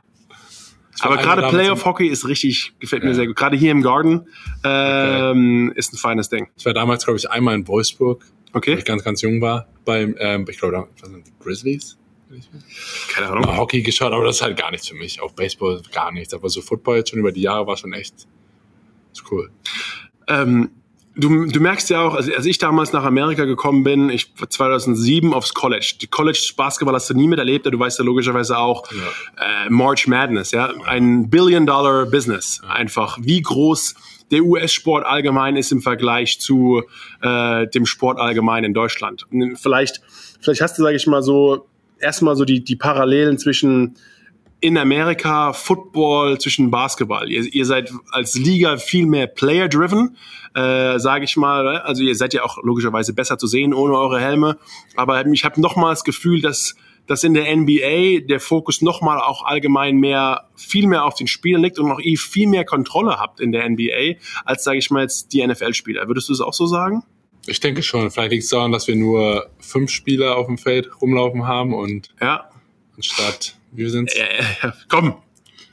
[1.00, 3.36] Aber gerade damals Playoff Hockey ist richtig, gefällt mir sehr gut.
[3.36, 4.26] Gerade hier im Garden
[4.64, 6.48] ähm, ist ein feines Ding.
[6.56, 8.74] Ich war damals, glaube ich, einmal in Wolfsburg, wo Okay?
[8.74, 11.97] ich ganz, ganz jung war, beim, ähm, ich glaube, die Grizzlies.
[13.08, 13.56] Keine Ahnung.
[13.56, 15.20] Hockey geschaut, aber das ist halt gar nichts für mich.
[15.20, 16.34] Auch Baseball gar nichts.
[16.34, 18.26] Aber so Football jetzt schon über die Jahre war schon echt
[19.12, 19.50] ist cool.
[20.28, 20.70] Ähm,
[21.16, 24.48] du, du merkst ja auch, also als ich damals nach Amerika gekommen bin, ich war
[24.48, 25.96] 2007 aufs College.
[26.00, 30.52] Die College Basketball hast du nie miterlebt, du weißt ja logischerweise auch äh, March Madness,
[30.52, 32.60] ja, ein Billion Dollar Business.
[32.68, 33.94] Einfach wie groß
[34.30, 36.82] der US-Sport allgemein ist im Vergleich zu
[37.22, 39.26] äh, dem Sport allgemein in Deutschland.
[39.54, 40.02] Vielleicht,
[40.40, 41.66] vielleicht hast du, sage ich mal so,
[42.00, 43.96] erstmal so die, die Parallelen zwischen
[44.60, 47.30] in Amerika Football zwischen Basketball.
[47.30, 50.16] Ihr, ihr seid als Liga viel mehr player-driven,
[50.54, 51.64] äh, sage ich mal.
[51.64, 51.84] ne?
[51.84, 54.58] Also ihr seid ja auch logischerweise besser zu sehen ohne eure Helme.
[54.96, 56.74] Aber ich habe nochmal das Gefühl, dass,
[57.06, 61.62] dass in der NBA der Fokus nochmal auch allgemein mehr, viel mehr auf den Spielern
[61.62, 65.02] liegt und noch ihr viel mehr Kontrolle habt in der NBA, als, sage ich mal,
[65.02, 66.08] jetzt die NFL-Spieler.
[66.08, 67.04] Würdest du das auch so sagen?
[67.48, 68.10] Ich denke schon.
[68.10, 72.08] Vielleicht liegt es daran, dass wir nur fünf Spieler auf dem Feld rumlaufen haben und
[72.20, 72.50] Ja.
[72.96, 74.42] anstatt, wir sind Äh,
[74.88, 75.16] komm,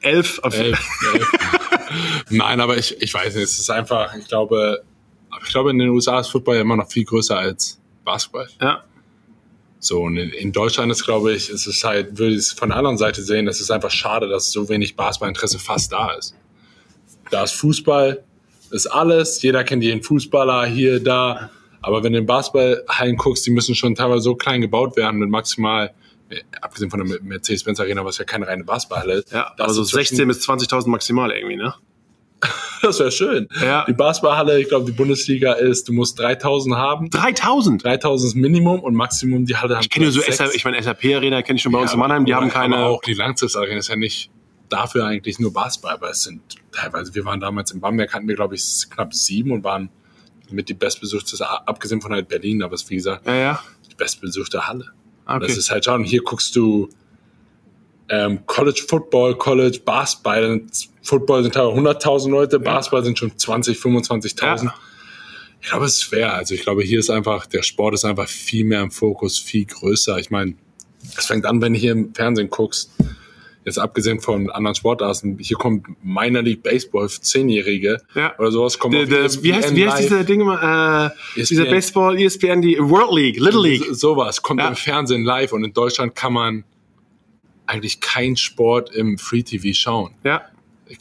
[0.01, 0.39] elf.
[0.39, 0.80] Auf, elf,
[1.13, 1.32] elf.
[2.30, 4.84] Nein, aber ich, ich weiß nicht, es ist einfach, ich glaube,
[5.43, 8.47] ich glaube, in den USA ist Football ja immer noch viel größer als Basketball.
[8.61, 8.84] Ja.
[9.80, 12.69] So, und in, in Deutschland ist, glaube ich, es ist halt, würde ich es von
[12.69, 16.36] der anderen Seite sehen, es ist einfach schade, dass so wenig Basketballinteresse fast da ist.
[17.30, 18.23] Da ist Fußball,
[18.71, 21.51] ist alles, jeder kennt jeden Fußballer hier, da.
[21.86, 25.29] Aber wenn du in Basketballhallen guckst, die müssen schon teilweise so klein gebaut werden mit
[25.29, 25.93] maximal,
[26.29, 29.31] äh, abgesehen von der Mercedes-Benz Arena, was ja keine reine Basketballhalle ist.
[29.31, 31.75] Ja, also ist zwischen- 16 bis 20.000 maximal irgendwie, ne?
[32.81, 33.47] Das wäre schön.
[33.63, 33.86] Ja.
[33.88, 37.09] Die Basketballhalle, ich glaube, die Bundesliga ist, du musst 3000 haben.
[37.09, 37.83] 3000.
[37.83, 40.81] 3000 ist Minimum und Maximum die Halle haben Ich kenne nur so SAP, ich meine
[40.81, 43.01] SAP Arena kenne ich schon bei uns Ja, in Mannheim, die haben keine Aber auch
[43.01, 44.29] die Langziffer Arena ist ja nicht
[44.69, 48.36] dafür eigentlich nur Basketball, aber es sind teilweise, wir waren damals in Bamberg, hatten wir,
[48.36, 49.89] glaube ich, knapp sieben und waren
[50.52, 51.38] mit die bestbesuchte,
[51.68, 53.64] abgesehen von halt Berlin, aber es ist wie gesagt, Ja, ja.
[53.89, 54.86] die bestbesuchte Halle.
[55.26, 55.48] Ah, Okay.
[55.48, 56.89] Das ist halt schon, hier guckst du
[58.10, 60.62] ähm, College Football, College Basketball,
[61.02, 64.66] Football sind teilweise 100.000 Leute, Basketball sind schon 20, 25.000.
[64.66, 64.74] Ja.
[65.62, 66.34] Ich glaube, es ist schwer.
[66.36, 69.66] Also ich glaube, hier ist einfach, der Sport ist einfach viel mehr im Fokus, viel
[69.66, 70.20] größer.
[70.20, 70.54] Ich meine,
[71.18, 72.91] es fängt an, wenn du hier im Fernsehen guckst,
[73.66, 78.38] jetzt abgesehen von anderen Sportarten, hier kommt Minor League Baseball Zehnjährige Ja.
[78.38, 78.78] oder sowas.
[78.80, 81.11] Kommen auf der, ESPN wie heißt, wie heißt dieser Ding immer?
[81.36, 81.55] Äh, ESPN.
[81.57, 83.84] dieser Baseball, ESPN, die World League, Little League.
[83.88, 84.68] So- Sowas kommt Ja.
[84.68, 86.63] im Fernsehen live und in Deutschland kann man
[87.66, 90.11] eigentlich keinen Sport im Free TV schauen.
[90.24, 90.43] Ja.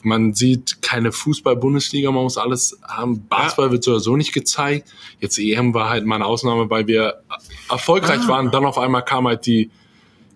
[0.02, 3.26] Man sieht keine Fußball-Bundesliga, man muss alles haben.
[3.28, 4.88] Basketball wird so oder so nicht gezeigt.
[5.20, 7.20] Jetzt EM war halt mal eine Ausnahme, weil wir
[7.70, 8.28] erfolgreich Ah.
[8.28, 8.50] waren.
[8.50, 9.70] Dann auf einmal kam halt die,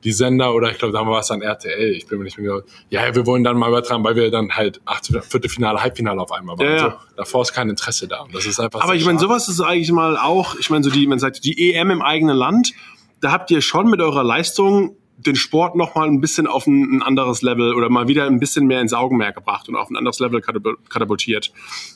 [0.05, 1.92] die Sender oder ich glaube, da war es dann RTL.
[1.92, 2.66] Ich bin mir nicht mehr genau.
[2.90, 6.57] Ja, wir wollen dann mal übertragen, weil wir dann halt Achtel- Viertelfinale, Halbfinale auf einmal
[6.59, 6.66] waren.
[6.66, 6.90] Ja, ja.
[6.90, 8.20] So, davor ist kein Interesse da.
[8.20, 10.90] Und das ist einfach Aber ich meine, sowas ist eigentlich mal auch, ich meine, so
[10.90, 12.72] die, man sagt, die EM im eigenen Land,
[13.20, 17.03] da habt ihr schon mit eurer Leistung den Sport noch mal ein bisschen auf ein,
[17.03, 20.20] anderes Level oder mal wieder ein bisschen mehr ins Augenmerk gebracht und auf ein anderes
[20.20, 21.51] Level katapul- katapultiert.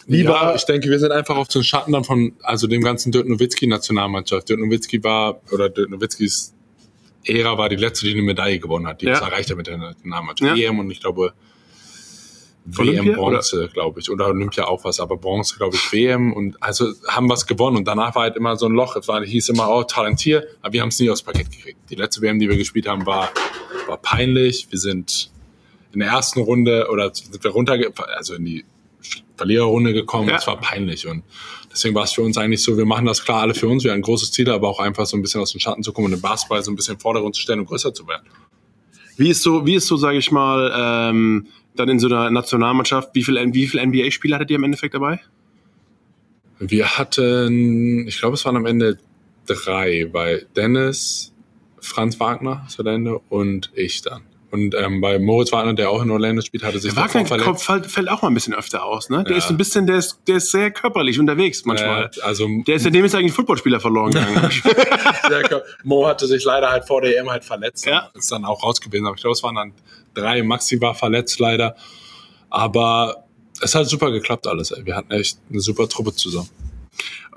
[0.09, 3.13] Lieber, ja, ich denke, wir sind einfach auf den Schatten dann von, also dem ganzen
[3.13, 4.49] Dirk Nowitzki-Nationalmannschaft.
[4.49, 6.53] Dirk Nowitzki war, oder Dirk Nowitzkis
[7.25, 9.01] Ära war die letzte, die eine Medaille gewonnen hat.
[9.01, 9.19] Die Ja.
[9.19, 10.57] erreicht hat mit der Nationalmannschaft.
[10.57, 10.69] Ja.
[10.71, 11.33] EM und ich glaube,
[12.79, 14.11] Olympia, WM Bronze, glaube ich.
[14.11, 17.89] Oder Olympia auch was, aber Bronze, glaube ich, WM und also haben was gewonnen und
[17.89, 18.95] danach war halt immer so ein Loch.
[18.97, 21.79] Es war, hieß immer, oh, talentiert, aber wir haben es nie aufs Parkett gekriegt.
[21.91, 23.31] Die letzte WM, die wir gespielt haben, war,
[23.89, 24.69] war peinlich.
[24.71, 25.31] Wir sind
[25.93, 27.79] in der ersten Runde oder sind wir runter,
[28.17, 28.65] also in die
[29.37, 30.29] Verliererrunde gekommen.
[30.29, 30.37] Ja.
[30.37, 31.25] Das war peinlich und
[31.71, 33.85] deswegen war es für uns eigentlich so, wir machen das klar alle für uns.
[33.85, 35.93] Wir haben ein großes Ziel, aber auch einfach so ein bisschen aus dem Schatten zu
[35.93, 38.27] kommen und den Basketball so ein bisschen im Vordergrund zu stellen und größer zu werden.
[39.17, 41.47] wie ist so, wie ist so, sage ich mal, ähm,
[41.77, 45.21] dann in so einer Nationalmannschaft, wie viel, wie viel NBA-Spieler hattet ihr im Endeffekt dabei?
[46.59, 48.99] Wir hatten, ich glaube, es waren am Ende
[49.47, 51.33] drei, weil Dennis,
[51.81, 54.23] Franz Wagner zu Ende und ich dann.
[54.53, 57.65] Und ähm, bei Moritz Wagner, der auch in Orlando spielt, hatte sich der Wagner verletzt.
[57.65, 59.25] Fällt, fällt auch mal ein bisschen öfter aus, ne?
[59.25, 59.39] Der ja.
[59.39, 62.11] ist ein bisschen, der ist, der ist sehr körperlich unterwegs manchmal.
[62.15, 64.51] Äh, also, der ist, dem ist eigentlich ein Footballspieler verloren gegangen.
[65.85, 67.87] Mo hatte sich leider halt vor der EM halt verletzt.
[67.87, 68.11] Ja.
[68.13, 69.07] Ist dann auch raus gewesen.
[69.07, 69.73] Aber ich glaube, es waren dann
[70.13, 70.43] drei.
[70.43, 71.75] Maxi war verletzt leider.
[72.51, 73.25] Aber
[73.63, 74.71] es hat super geklappt alles.
[74.71, 74.85] Ey.
[74.85, 76.51] Wir hatten echt eine super Truppe zusammen.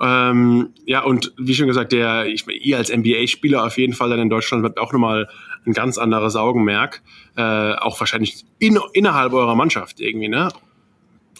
[0.00, 4.20] Ähm, ja, und wie schon gesagt, der, ich, ihr als NBA-Spieler auf jeden Fall dann
[4.20, 5.28] in Deutschland wird auch nochmal
[5.64, 7.02] ein ganz anderes Augenmerk.
[7.36, 7.42] Äh,
[7.74, 10.50] auch wahrscheinlich in, innerhalb eurer Mannschaft irgendwie, ne?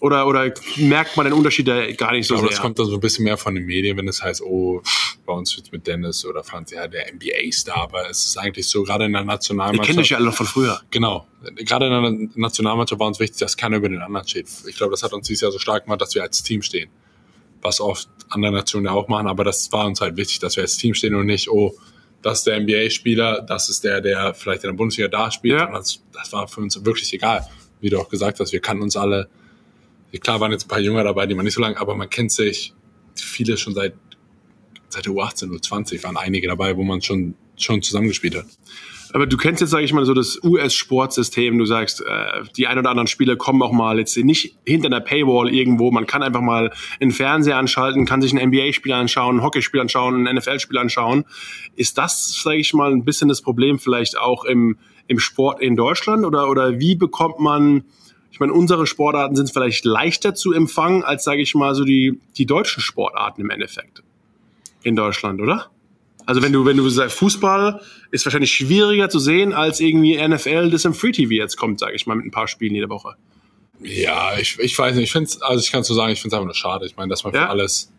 [0.00, 2.50] Oder, oder merkt man den Unterschied da gar nicht so ich glaube, sehr?
[2.50, 4.82] Das kommt dann so ein bisschen mehr von den Medien, wenn es heißt, oh,
[5.24, 8.82] bei uns wird mit Dennis oder Franz, ja, der NBA-Star, aber es ist eigentlich so,
[8.82, 9.88] gerade in der Nationalmannschaft.
[9.88, 10.80] Ihr kennt euch ja alle noch von früher.
[10.90, 11.26] Genau.
[11.56, 14.48] Gerade in der Nationalmannschaft war uns wichtig, dass keiner über den anderen steht.
[14.68, 16.90] Ich glaube, das hat uns dieses Jahr so stark gemacht, dass wir als Team stehen.
[17.66, 20.62] Was oft andere Nationen ja auch machen, aber das war uns halt wichtig, dass wir
[20.62, 21.74] als Team stehen und nicht, oh,
[22.22, 25.58] das ist der NBA-Spieler, das ist der, der vielleicht in der Bundesliga da spielt.
[25.58, 25.66] Ja.
[25.72, 27.44] Das, das, war für uns wirklich egal.
[27.80, 29.28] Wie du auch gesagt hast, wir kannten uns alle.
[30.20, 32.30] Klar waren jetzt ein paar Jünger dabei, die man nicht so lange, aber man kennt
[32.30, 32.72] sich
[33.16, 33.94] viele schon seit,
[34.88, 38.46] seit der U18, U20 waren einige dabei, wo man schon, schon zusammengespielt hat.
[39.16, 41.56] Aber du kennst jetzt, sage ich mal, so das US-Sportsystem.
[41.56, 45.00] Du sagst, äh, die ein oder anderen Spiele kommen auch mal jetzt nicht hinter einer
[45.00, 45.90] Paywall irgendwo.
[45.90, 50.26] Man kann einfach mal einen Fernseher anschalten, kann sich ein NBA-Spiel anschauen, ein Hockeyspiel anschauen,
[50.26, 51.24] ein NFL-Spiel anschauen.
[51.76, 55.76] Ist das, sage ich mal, ein bisschen das Problem vielleicht auch im, im Sport in
[55.76, 56.26] Deutschland?
[56.26, 57.84] Oder, oder wie bekommt man,
[58.30, 62.20] ich meine, unsere Sportarten sind vielleicht leichter zu empfangen als, sage ich mal, so die,
[62.36, 64.02] die deutschen Sportarten im Endeffekt
[64.82, 65.70] in Deutschland, oder?
[66.26, 70.70] Also wenn du, wenn du sagst, Fußball ist wahrscheinlich schwieriger zu sehen als irgendwie NFL,
[70.70, 73.14] das im Free TV jetzt kommt, sage ich mal, mit ein paar Spielen jede Woche.
[73.80, 76.38] Ja, ich, ich weiß nicht, ich finde also ich kann so sagen, ich finde es
[76.38, 76.86] einfach nur schade.
[76.86, 77.42] Ich meine, dass man ja.
[77.42, 77.92] für alles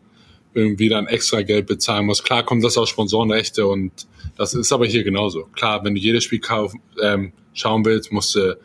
[0.53, 2.23] irgendwie dann extra Geld bezahlen muss.
[2.23, 3.91] Klar kommt das aus Sponsorenrechte und
[4.38, 5.43] das ist aber hier genauso.
[5.53, 8.57] Klar, wenn du jedes Spiel kauf, ähm, schauen willst, musst du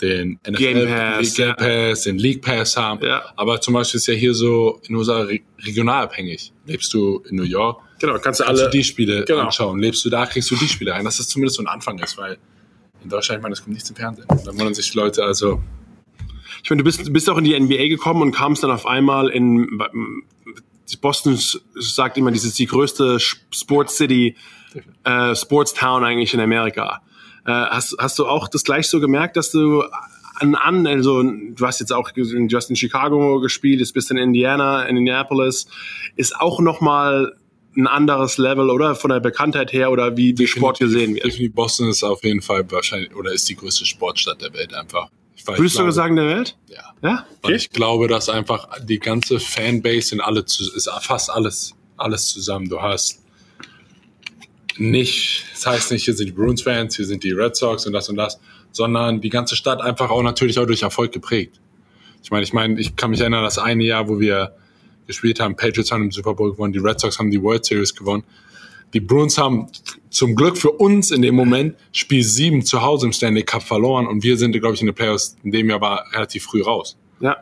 [0.00, 2.12] den NFL Game Pass, Game Pass ja.
[2.12, 3.04] den League Pass haben.
[3.04, 3.32] Ja.
[3.36, 5.26] Aber zum Beispiel ist ja hier so in USA
[5.64, 6.52] regional abhängig.
[6.66, 8.58] Lebst du in New York, Genau, kannst du alle.
[8.58, 9.42] Kannst du die Spiele genau.
[9.42, 9.78] anschauen.
[9.78, 11.04] Lebst du da, kriegst du die Spiele ein.
[11.04, 12.38] Dass das zumindest so ein Anfang ist, weil
[13.02, 14.26] in Deutschland, ich meine, das kommt nichts im Fernsehen.
[14.28, 15.62] Da wundern sich die Leute also.
[16.62, 19.28] Ich meine, du bist, bist auch in die NBA gekommen und kamst dann auf einmal
[19.28, 19.80] in
[21.00, 21.38] Boston
[21.74, 24.36] sagt immer, das ist die größte Sports City,
[25.04, 27.02] äh, Sports Town eigentlich in Amerika.
[27.44, 29.84] Äh, hast, hast du auch das gleich so gemerkt, dass du
[30.34, 34.84] an, an also du hast jetzt auch just in Chicago gespielt, jetzt bist in Indiana,
[34.84, 35.66] in Indianapolis,
[36.16, 37.36] ist auch nochmal
[37.76, 38.94] ein anderes Level, oder?
[38.94, 41.24] Von der Bekanntheit her oder wie, wie Sport gesehen wird.
[41.24, 45.08] Definitiv Boston ist auf jeden Fall wahrscheinlich oder ist die größte Sportstadt der Welt einfach.
[45.46, 46.56] Würdest du sagen der Welt?
[46.68, 46.82] Ja.
[47.02, 47.12] Ja?
[47.12, 47.24] Okay.
[47.42, 52.68] Weil ich glaube, dass einfach die ganze Fanbase in alle ist fast alles, alles zusammen.
[52.68, 53.22] Du hast
[54.78, 58.08] nicht, das heißt nicht, hier sind die Bruins-Fans, hier sind die Red Sox und das
[58.08, 58.40] und das,
[58.72, 61.60] sondern die ganze Stadt einfach auch natürlich auch durch Erfolg geprägt.
[62.22, 64.56] Ich meine, ich meine, ich kann mich erinnern, das eine Jahr, wo wir
[65.06, 65.56] gespielt haben.
[65.56, 68.24] Patriots haben den Super Bowl gewonnen, die Red Sox haben die World Series gewonnen.
[68.92, 69.68] Die Bruins haben
[70.10, 74.06] zum Glück für uns in dem Moment Spiel 7 zu Hause im Stanley Cup verloren
[74.06, 76.96] und wir sind, glaube ich, in den Playoffs in dem Jahr war relativ früh raus.
[77.20, 77.36] Ja.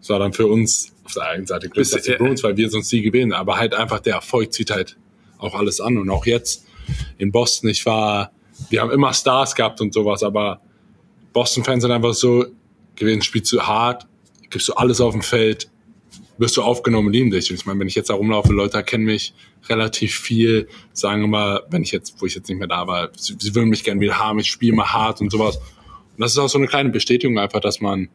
[0.00, 2.68] Das war dann für uns auf der einen Seite Glück, dass die Bruins, weil wir
[2.68, 4.96] sonst nie gewinnen, aber halt einfach der Erfolg zieht halt
[5.38, 6.66] auch alles an und auch jetzt
[7.16, 8.32] in Boston, ich war,
[8.70, 10.60] wir haben immer Stars gehabt und sowas, aber
[11.32, 12.44] Boston-Fans sind einfach so,
[12.96, 14.06] gewinnen spielst zu hart,
[14.50, 15.70] gibst du alles auf dem Feld,
[16.38, 17.50] wirst du aufgenommen, lieben dich.
[17.50, 19.34] Und ich meine, wenn ich jetzt da rumlaufe, Leute kennen mich
[19.68, 23.36] relativ viel, sagen immer, wenn ich jetzt, wo ich jetzt nicht mehr da war, sie,
[23.38, 25.56] sie würden mich gerne wieder haben, ich spiele mal hart und sowas.
[25.56, 28.08] Und das ist auch so eine kleine Bestätigung einfach, dass man,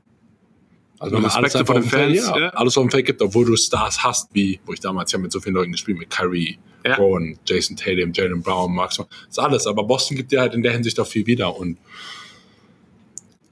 [1.00, 2.50] also wenn man alles von den Fans, Feld, ja, ja.
[2.50, 5.32] alles auf dem Feld gibt, obwohl du Stars hast, wie, wo ich damals ja mit
[5.32, 6.96] so vielen Leuten gespielt, mit Kyrie, ja.
[6.96, 9.68] Rowan, Jason Tatum, Jalen Brown, Max, das ist alles.
[9.68, 11.78] Aber Boston gibt dir halt in der Hinsicht auch viel wieder und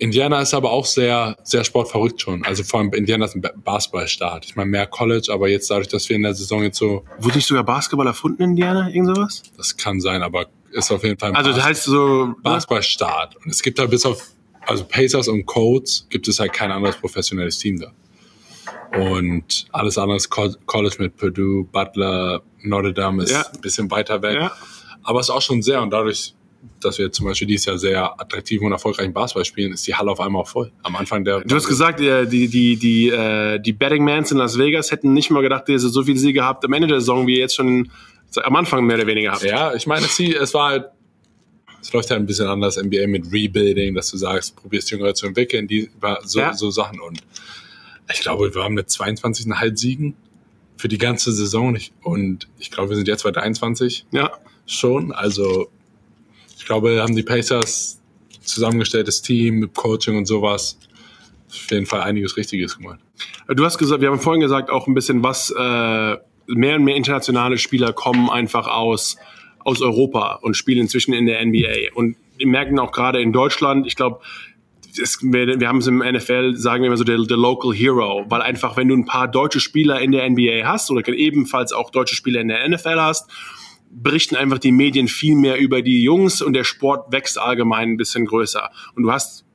[0.01, 2.43] Indiana ist aber auch sehr, sehr sportverrückt schon.
[2.43, 4.45] Also vor allem Indiana ist ein Basketballstaat.
[4.45, 7.05] Ich meine, mehr College, aber jetzt dadurch, dass wir in der Saison jetzt so.
[7.19, 8.89] Wurde nicht sogar Basketball erfunden in Indiana?
[8.89, 9.43] Irgend sowas?
[9.57, 12.25] Das kann sein, aber ist auf jeden Fall ein Also das heißt so.
[12.25, 12.35] Ne?
[12.41, 13.35] Basketballstaat.
[13.35, 14.23] Und es gibt halt bis auf,
[14.65, 17.91] also Pacers und Colts gibt es halt kein anderes professionelles Team da.
[18.97, 23.45] Und alles andere ist College mit Purdue, Butler, Notre Dame ist ja.
[23.53, 24.39] ein bisschen weiter weg.
[24.39, 24.51] Ja.
[25.03, 26.33] Aber es ist auch schon sehr und dadurch
[26.79, 30.11] dass wir zum Beispiel dieses Jahr sehr attraktiven und erfolgreichen Basketball spielen, ist die Halle
[30.11, 30.71] auf einmal auch voll.
[30.83, 31.41] Am Anfang der.
[31.41, 35.31] Du hast gesagt, die, die, die, äh, die Betting Mans in Las Vegas hätten nicht
[35.31, 37.55] mal gedacht, dass ihr so viele Siege habt am Ende der Saison, wie ihr jetzt
[37.55, 37.91] schon
[38.35, 39.43] am Anfang mehr oder weniger habt.
[39.43, 40.85] Ja, ich meine, es, war halt,
[41.81, 45.27] es läuft halt ein bisschen anders, NBA mit Rebuilding, dass du sagst, probierst Jüngere zu
[45.27, 45.89] entwickeln, die
[46.23, 46.53] so, ja.
[46.53, 47.21] so Sachen und
[48.13, 50.15] ich glaube, wir haben mit 22,5 Siegen
[50.77, 51.77] für die ganze Saison.
[52.01, 54.31] Und ich glaube, wir sind jetzt bei 23 Ja.
[54.65, 55.11] schon.
[55.11, 55.69] Also
[56.61, 57.99] ich glaube, haben die Pacers
[58.41, 60.77] zusammengestelltes Team mit Coaching und sowas
[61.49, 62.99] auf jeden Fall einiges Richtiges gemacht.
[63.47, 66.95] Du hast gesagt, wir haben vorhin gesagt, auch ein bisschen was, äh, mehr und mehr
[66.95, 69.17] internationale Spieler kommen einfach aus,
[69.59, 71.95] aus Europa und spielen inzwischen in der NBA.
[71.95, 74.19] Und wir merken auch gerade in Deutschland, ich glaube,
[75.21, 78.41] wir, wir haben es im NFL, sagen wir immer so, der, der Local Hero, weil
[78.43, 82.15] einfach, wenn du ein paar deutsche Spieler in der NBA hast oder ebenfalls auch deutsche
[82.15, 83.31] Spieler in der NFL hast,
[83.91, 87.97] berichten einfach die Medien viel mehr über die Jungs und der Sport wächst allgemein ein
[87.97, 88.71] bisschen größer.
[88.95, 89.45] Und du hast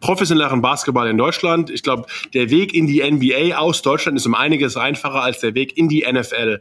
[0.00, 1.70] professionelleren Basketball in Deutschland.
[1.70, 5.54] Ich glaube, der Weg in die NBA aus Deutschland ist um einiges einfacher als der
[5.54, 6.60] Weg in die NFL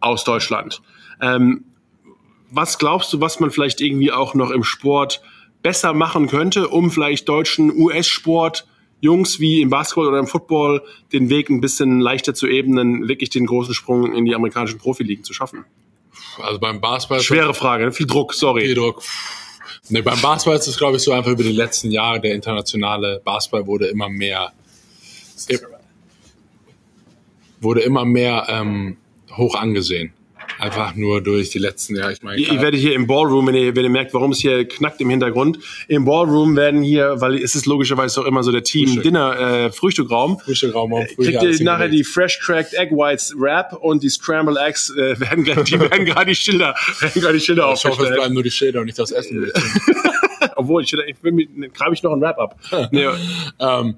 [0.00, 0.82] aus Deutschland.
[1.20, 1.64] Ähm,
[2.50, 5.22] was glaubst du, was man vielleicht irgendwie auch noch im Sport
[5.62, 8.66] besser machen könnte, um vielleicht deutschen US-Sport
[9.00, 10.82] Jungs wie im Basketball oder im Football
[11.12, 15.24] den Weg ein bisschen leichter zu ebnen, wirklich den großen Sprung in die amerikanischen Profiligen
[15.24, 15.64] zu schaffen?
[16.40, 17.20] Also beim Basketball.
[17.20, 17.92] Schwere Frage, ne?
[17.92, 18.62] viel Druck, sorry.
[18.62, 19.02] Viel Druck.
[19.88, 23.20] Nee, beim Basketball ist es, glaube ich, so einfach über die letzten Jahre, der internationale
[23.24, 24.52] Basketball wurde immer mehr,
[27.60, 28.96] wurde immer mehr ähm,
[29.36, 30.12] hoch angesehen.
[30.62, 32.12] Einfach nur durch die letzten Jahre.
[32.12, 34.66] Ich meine, Ihr, werdet hier im Ballroom, wenn ihr, wenn ihr merkt, warum es hier
[34.66, 35.58] knackt im Hintergrund,
[35.88, 39.02] im Ballroom werden hier, weil es ist logischerweise auch immer so der Team Frühstück.
[39.02, 42.04] Dinner äh, Frühstückraum, Frühstückraum Frühstück, kriegt ihr nachher die.
[42.04, 46.36] Fresh Cracked Egg Whites Wrap und die Scrambled Eggs äh, werden die werden gerade die
[46.36, 49.10] Schilder, werden gerade die Schilder Ich hoffe, es bleiben nur die Schilder und nicht das
[49.10, 49.50] Essen.
[50.56, 52.56] Obwohl, ich, ich will mir, grabe ich noch ein Wrap ab.
[52.92, 53.06] nee,
[53.58, 53.96] ähm,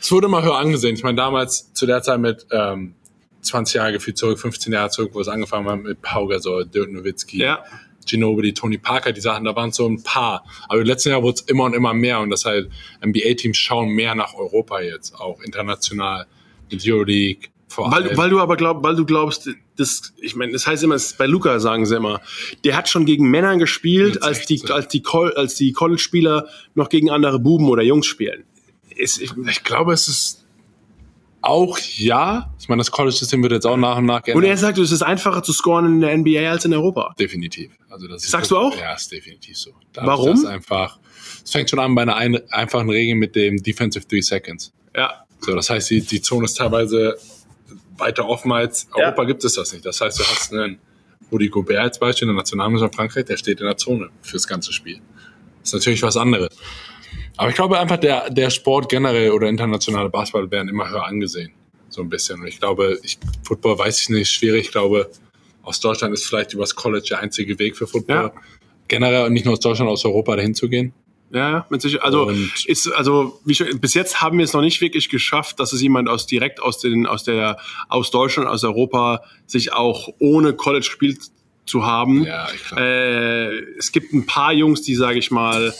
[0.00, 0.94] es wurde immer höher angesehen.
[0.94, 2.94] Ich meine, damals zu der Zeit mit ähm,
[3.42, 6.90] 20 Jahre gefühlt zurück, 15 Jahre zurück, wo es angefangen hat mit Pau Gasol, Dirk
[6.92, 7.64] Nowitzki, ja.
[8.06, 10.44] Ginobili, Tony Parker, die Sachen, da waren so ein paar.
[10.68, 12.70] Aber im letzten Jahr wurde es immer und immer mehr und das halt
[13.04, 16.26] NBA-Teams schauen mehr nach Europa jetzt, auch international,
[16.70, 18.16] mit Euroleague, vor Weil, allem.
[18.16, 21.26] weil du aber glaub, weil du glaubst, das, ich meine, das heißt immer, das bei
[21.26, 22.20] Luca sagen sie immer,
[22.64, 24.74] der hat schon gegen Männer gespielt, als die, 16.
[24.74, 25.02] als die,
[25.36, 28.44] als die College-Spieler noch gegen andere Buben oder Jungs spielen.
[28.96, 30.46] Ist, ich, ich glaube, es ist
[31.40, 32.52] auch ja.
[32.58, 34.50] Ich meine, das College-System wird jetzt auch nach und nach und geändert.
[34.50, 37.14] er sagt, es ist einfacher zu scoren in der NBA als in Europa.
[37.18, 37.70] Definitiv.
[37.88, 38.76] Also das Sagst du auch?
[38.76, 39.70] Ja, ist definitiv so.
[39.94, 40.30] Warum?
[40.30, 40.98] Das einfach,
[41.44, 44.72] es fängt schon an bei einer ein, einfachen Regel mit dem Defensive Three Seconds.
[44.94, 45.24] Ja.
[45.40, 47.16] So, das heißt, die, die Zone ist teilweise
[47.96, 49.06] weiter offen als Ja.
[49.06, 49.84] Europa gibt es das nicht.
[49.84, 50.78] Das heißt, du hast einen
[51.30, 55.00] Rudi Gobert als Beispiel, der Nationalmannschaft Frankreich, der steht in der Zone fürs ganze Spiel.
[55.60, 56.48] Das ist natürlich was anderes.
[57.36, 61.52] Aber ich glaube einfach, der, der Sport generell oder internationale Basketball werden immer höher angesehen.
[61.88, 62.40] So ein bisschen.
[62.40, 64.66] Und ich glaube, ich, Football weiß ich nicht, schwierig.
[64.66, 65.10] Ich glaube,
[65.62, 68.16] aus Deutschland ist vielleicht übers College der einzige Weg für Football.
[68.16, 68.32] Ja.
[68.88, 70.92] Generell und nicht nur aus Deutschland, aus Europa dahin zu gehen.
[71.30, 72.04] Ja, mit Sicherheit.
[72.06, 75.60] Also, Und- ist, also wie schon, bis jetzt haben wir es noch nicht wirklich geschafft,
[75.60, 80.08] dass es jemand aus direkt aus den, aus der, aus Deutschland, aus Europa sich auch
[80.18, 81.18] ohne College gespielt
[81.66, 82.24] zu haben.
[82.24, 82.82] Ja, ich glaube.
[82.82, 85.74] Äh, es gibt ein paar Jungs, die, sage ich mal,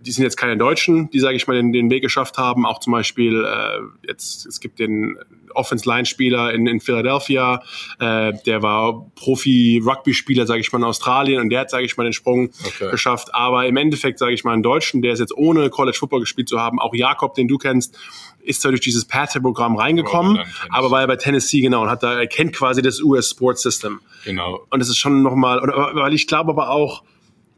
[0.00, 2.66] die sind jetzt keine Deutschen, die, sage ich mal, den, den Weg geschafft haben.
[2.66, 5.18] Auch zum Beispiel, äh, jetzt, es gibt den
[5.54, 7.62] Offense-Line-Spieler in, in Philadelphia,
[7.98, 12.04] äh, der war Profi-Rugby-Spieler, sage ich mal, in Australien und der hat, sage ich mal,
[12.04, 12.90] den Sprung Okay.
[12.90, 13.34] geschafft.
[13.34, 16.60] Aber im Endeffekt, sage ich mal, einen Deutschen, der es jetzt ohne College-Football gespielt zu
[16.60, 17.96] haben, auch Jakob, den du kennst,
[18.42, 20.38] ist zwar durch dieses Pathway-Programm reingekommen,
[20.70, 24.00] Aber war er bei Tennessee, genau, und hat da, er kennt quasi das US-Sports-System.
[24.24, 24.66] Genau.
[24.70, 27.02] Und es ist schon nochmal, weil ich glaube aber auch,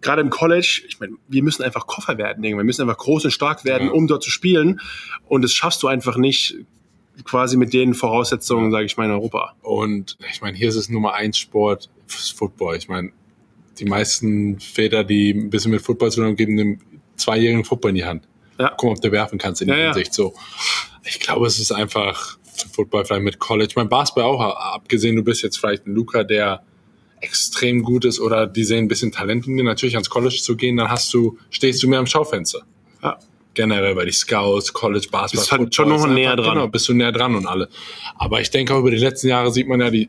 [0.01, 3.30] gerade im College, ich meine, wir müssen einfach Koffer werden, wir müssen einfach groß und
[3.30, 3.92] stark werden, Ja.
[3.92, 4.80] um dort zu spielen.
[5.26, 6.57] Und das schaffst du einfach nicht
[7.24, 9.55] quasi mit den Voraussetzungen, sage ich mal, in Europa.
[9.62, 12.76] Und ich meine, hier ist es Nummer eins Sport Football.
[12.76, 13.11] Ich meine,
[13.78, 16.80] die meisten Väter, die ein bisschen mit Football zu tun haben, geben dem
[17.16, 18.28] zweijährigen Football in die Hand.
[18.59, 18.68] Ja.
[18.70, 19.84] Gucken, ob du werfen kannst in Ja, der.
[19.86, 20.14] Hinsicht.
[20.14, 20.34] So,
[21.05, 22.38] ich glaube, es ist einfach
[22.72, 23.72] Football vielleicht mit College.
[23.76, 24.40] Mein Basketball auch,
[24.74, 26.62] abgesehen, du bist jetzt vielleicht ein Luca, der
[27.20, 30.56] extrem gut ist oder die sehen ein bisschen Talent in dir, natürlich ans College zu
[30.56, 32.60] gehen, dann hast du, stehst du mehr am Schaufenster.
[33.02, 33.18] Ja.
[33.54, 35.40] Generell bei die Scouts, College Basketball.
[35.44, 36.54] Bist halt schon noch näher dran.
[36.54, 37.68] Genau, bist du näher dran und alle.
[38.16, 40.08] Aber ich denke auch über die letzten Jahre sieht man ja die,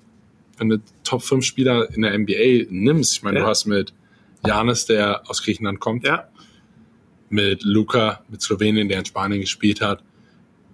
[0.57, 3.45] wenn du Top 5 Spieler in der NBA nimmst, ich meine, Ja.
[3.45, 3.93] du hast mit
[4.45, 6.27] Janis, der aus Griechenland kommt, Ja,
[7.29, 10.03] mit Luca, mit Slowenien, der in Spanien gespielt hat,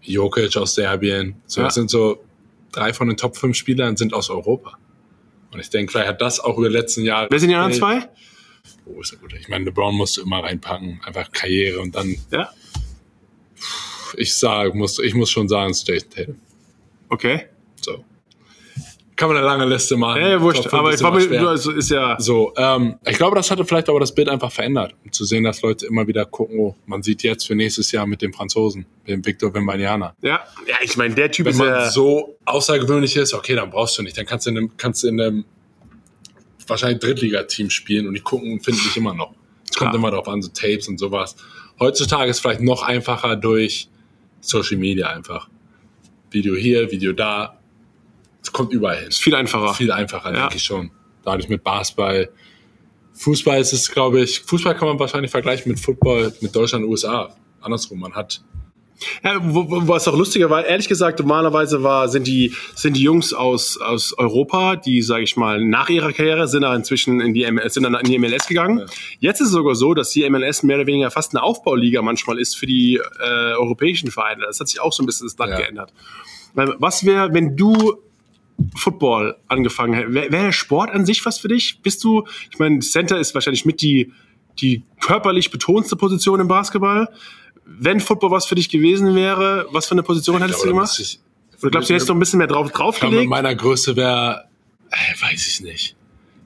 [0.02, 1.36] Jokic aus Serbien.
[1.46, 1.68] So, Ja.
[1.68, 2.24] das sind so
[2.72, 4.78] drei von den Top 5 Spielern sind aus Europa.
[5.56, 7.28] Und ich denke, vielleicht hat das auch über die letzten Jahre.
[7.30, 8.10] wer sind die anderen zwei?
[8.86, 9.34] Oh, ist ja gut.
[9.40, 12.50] Ich meine, LeBron musst du immer reinpacken, einfach Karriere und dann, Ja,
[14.18, 16.40] ich sage, muss, ich muss schon sagen, Jason Tatum.
[17.10, 17.48] okay.
[19.16, 20.22] Kann man eine lange Liste machen.
[20.22, 20.68] Ja, ja wurscht.
[20.74, 22.20] Aber ich war mir, also ist ja.
[22.20, 24.94] So, ähm, ich glaube, das hatte vielleicht aber das Bild einfach verändert.
[25.06, 28.06] Um zu sehen, dass Leute immer wieder gucken, oh, man sieht jetzt für nächstes Jahr
[28.06, 30.16] mit dem Franzosen, dem Victor Wembanyama.
[30.22, 31.90] Ja, ja ich meine, der Typ Wenn ist man ja.
[31.90, 34.18] so außergewöhnlich ist, okay, dann brauchst du nicht.
[34.18, 35.46] Dann kannst du in einem, kannst du in einem
[36.68, 39.34] wahrscheinlich Drittligateam spielen und die gucken und finden dich immer noch.
[39.70, 41.36] Es kommt immer darauf an, so Tapes und sowas.
[41.80, 43.90] Heutzutage ist es vielleicht noch einfacher durch
[44.42, 45.50] Social Media einfach.
[46.32, 47.55] Video hier, Video da.
[48.46, 49.08] Es kommt überall hin.
[49.08, 49.74] ist viel einfacher.
[49.74, 50.42] Viel einfacher, Ja.
[50.42, 50.92] denke ich schon.
[51.24, 52.30] Dadurch mit Basketball.
[53.14, 57.36] Fußball ist es, glaube ich, Fußball kann man wahrscheinlich vergleichen mit Football, mit Deutschland, USA.
[57.62, 58.42] Andersrum, man hat
[59.24, 63.78] Ja, was auch lustiger war, ehrlich gesagt, normalerweise war, sind die, sind die Jungs aus,
[63.78, 67.74] aus Europa, die, sage ich mal, nach ihrer Karriere sind da inzwischen in die, MLS,
[67.74, 68.80] sind dann in die MLS gegangen.
[68.80, 68.86] Ja.
[69.20, 72.40] Jetzt ist es sogar so, dass die MLS mehr oder weniger fast eine Aufbauliga manchmal
[72.40, 74.44] ist für die äh, europäischen Vereine.
[74.46, 75.58] Das hat sich auch so ein bisschen das Blatt Ja.
[75.58, 75.92] geändert.
[76.54, 77.98] Weil Was wäre, wenn du
[78.76, 80.14] Football angefangen hättest?
[80.14, 81.80] Wäre wär der Sport an sich was für dich?
[81.82, 84.12] Bist du, ich meine, Center ist wahrscheinlich mit die,
[84.62, 87.10] die körperlich betonste Position im Basketball.
[87.66, 90.82] Wenn Football was für dich gewesen wäre, was für eine Position hättest du glaube, da
[90.86, 91.00] gemacht?
[91.00, 91.20] ich-
[91.62, 93.30] Oder glaubst du, hättest du noch ein bisschen mehr drauf, Ich glaube, draufgelegt?
[93.30, 94.46] meiner Größe wäre,
[94.92, 95.96] äh, weiß ich nicht.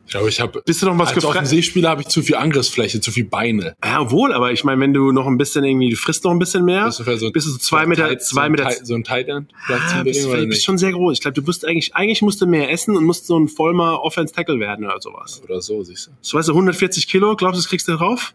[0.10, 1.36] Ich glaube, ich habe Bist du noch was als gefragt?
[1.36, 3.76] Offensivspieler habe ich zu viel Angriffsfläche, zu viel Beine.
[3.86, 6.40] Ja, wohl, aber ich meine, wenn du noch ein bisschen irgendwie, du frisst noch ein
[6.40, 8.50] bisschen mehr, Bist du vielleicht so, bist du so zwei so Meter, tight- zwei so
[8.50, 11.14] Meter, ein tight- so ein Tight End ah, bist, du bist schon sehr groß.
[11.14, 14.02] Ich glaube, du musst eigentlich, eigentlich musst du mehr essen und musst so ein vollmer
[14.02, 15.44] Offense-Tackle werden oder sowas.
[15.44, 16.12] Oder so, siehst du.
[16.22, 18.34] So, weißt du, 140 Kilo, glaubst du, das kriegst du drauf?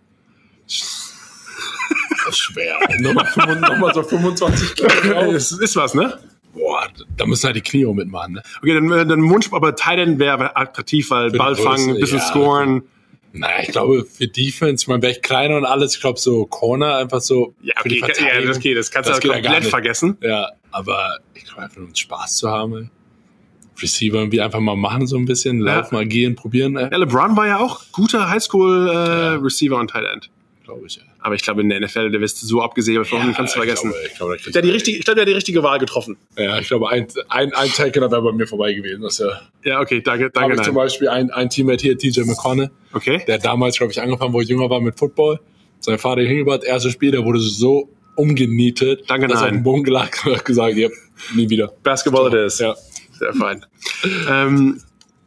[0.68, 2.78] Das ist schwer.
[3.00, 5.32] nochmal, 25, nochmal so 25 Kilo drauf.
[5.32, 6.20] Das ist was, ne?
[6.54, 6.86] Boah,
[7.16, 8.42] da müssen halt die Knie auch mitmachen, ne?
[8.60, 12.24] Okay, dann, äh, dann Wunsch, aber Titan wäre attraktiv, weil Ball fangen, ein bisschen ja.
[12.24, 12.82] scoren.
[13.32, 16.46] Naja, ich glaube, für Defense, ich meine, wäre ich kleiner und alles, ich glaube, so
[16.46, 17.52] Corner einfach so.
[17.62, 19.70] Ja, okay, ja, das geht, das kannst Das du ja ja gar komplett nicht.
[19.70, 20.16] vergessen.
[20.22, 22.90] Ja, aber ich glaube einfach um Spaß zu haben.
[23.82, 25.78] Receiver irgendwie einfach mal machen, so ein bisschen, Ja.
[25.78, 26.88] laufen, agieren, probieren, ey.
[26.92, 30.30] Ja, LeBron war ja auch guter Highschool-Receiver und Tight End.
[30.64, 31.04] Glaube ich, ey.
[31.24, 33.64] Aber ich glaube, in der NFL, der wirst du so abgesäbelt von, kannst du ich
[33.64, 33.90] vergessen.
[33.92, 35.62] Glaube, ich glaube, da kriegt der hat die richtige, ich glaube, der hat die richtige
[35.62, 36.18] Wahl getroffen.
[36.36, 39.00] Ja, ich glaube, ein, ein, ein Tackler wäre bei mir vorbei gewesen.
[39.00, 40.84] Das ja, Ja, okay, danke, habe danke, ich zum nein.
[40.84, 43.22] Beispiel ein, ein Teammate hier, TJ McConnell, Okay.
[43.26, 45.40] der damals, glaube ich, angefangen, wo ich jünger war mit Football.
[45.80, 49.60] Sein Vater hingebracht, erstes Spiel, der wurde so umgenietet, Danke, dass er auf nein.
[49.60, 50.88] den Boden gelegt und hat gesagt, ja,
[51.34, 51.72] nie wieder.
[51.82, 52.58] Basketball it is.
[52.58, 52.74] Ja.
[53.18, 53.64] Sehr fein.
[54.30, 54.80] ähm,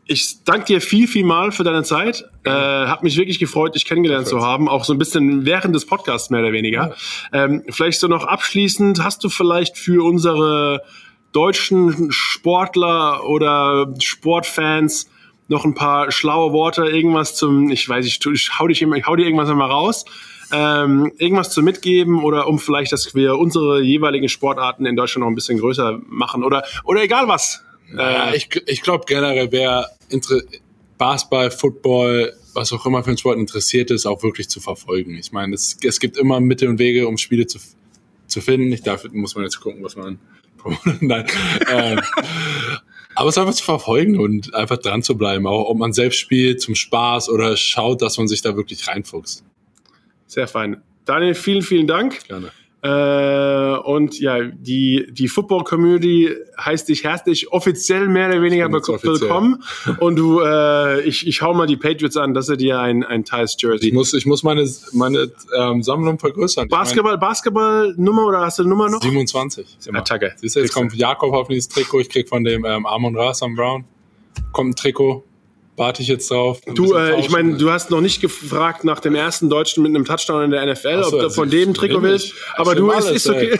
[0.08, 2.26] ich danke dir viel, viel mal für deine Zeit.
[2.46, 4.70] Äh, hat mich wirklich gefreut, dich kennengelernt zu haben.
[4.70, 6.96] Auch so ein bisschen während des Podcasts mehr oder weniger.
[7.34, 10.82] Ähm, vielleicht so noch abschließend, hast du vielleicht für unsere
[11.34, 15.10] deutschen Sportler oder Sportfans
[15.50, 18.96] noch ein paar schlaue Worte, irgendwas zum, ich weiß, ich, tu- ich hau, dich, immer-
[18.98, 20.04] ich hau dir irgendwas immer raus,
[20.52, 25.32] ähm, irgendwas zu mitgeben oder um vielleicht, dass wir unsere jeweiligen Sportarten in Deutschland noch
[25.32, 27.64] ein bisschen größer machen oder, oder egal was.
[27.96, 30.42] Ja, Äh, ich ich glaube generell, wer Inter
[30.98, 35.16] Basketball, Football, was auch immer für einen Sport interessiert ist, auch wirklich zu verfolgen.
[35.16, 37.60] Ich meine, es, es gibt immer Mittel und Wege, um Spiele zu,
[38.26, 38.72] zu finden.
[38.72, 40.20] Ich dafür muss man jetzt gucken, was man.
[41.00, 41.26] Nein.
[41.70, 42.02] ähm,
[43.16, 46.62] aber es einfach zu verfolgen und einfach dran zu bleiben, auch ob man selbst spielt
[46.62, 49.44] zum Spaß oder schaut, dass man sich da wirklich reinfuchst.
[50.28, 50.82] Sehr fein.
[51.06, 52.28] Daniel, vielen, vielen Dank.
[52.28, 52.52] Gerne.
[52.88, 59.64] Äh, und ja, die, die Football-Community heißt dich herzlich offiziell mehr oder weniger Ich willkommen.
[60.00, 63.26] Und du, äh, ich, ich hau mal die Patriots an, dass sie dir ein, ein
[63.26, 63.92] Thais Ich Jersey.
[63.92, 66.66] muss, ich muss meine, meine ähm, Sammlung vergrößern.
[66.66, 69.02] Ich Basketball, Basketball-Nummer oder hast du eine Nummer noch?
[69.02, 69.78] meine, 27.
[69.80, 70.00] Ist immer.
[70.00, 70.34] Attacke.
[70.38, 72.02] Siehst du, jetzt kommt Jakob auf dieses Trikot.
[72.02, 73.84] Ich krieg von dem ähm, Amon Ra, Sam Brown.
[74.54, 75.27] Kommt ein Trikot.
[75.78, 76.60] Warte ich jetzt drauf.
[76.66, 80.06] Du, äh, ich meine, du hast noch nicht gefragt nach dem ersten Deutschen mit einem
[80.06, 82.34] Touchdown in der NFL, so, ob du also von dem Trikot will willst.
[82.56, 83.60] Aber du, will ist, okay.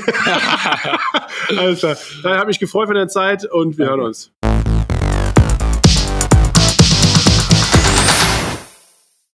[1.56, 1.96] Alles klar.
[2.24, 4.32] Dann habe mich gefreut für deine Zeit und wir hören uns.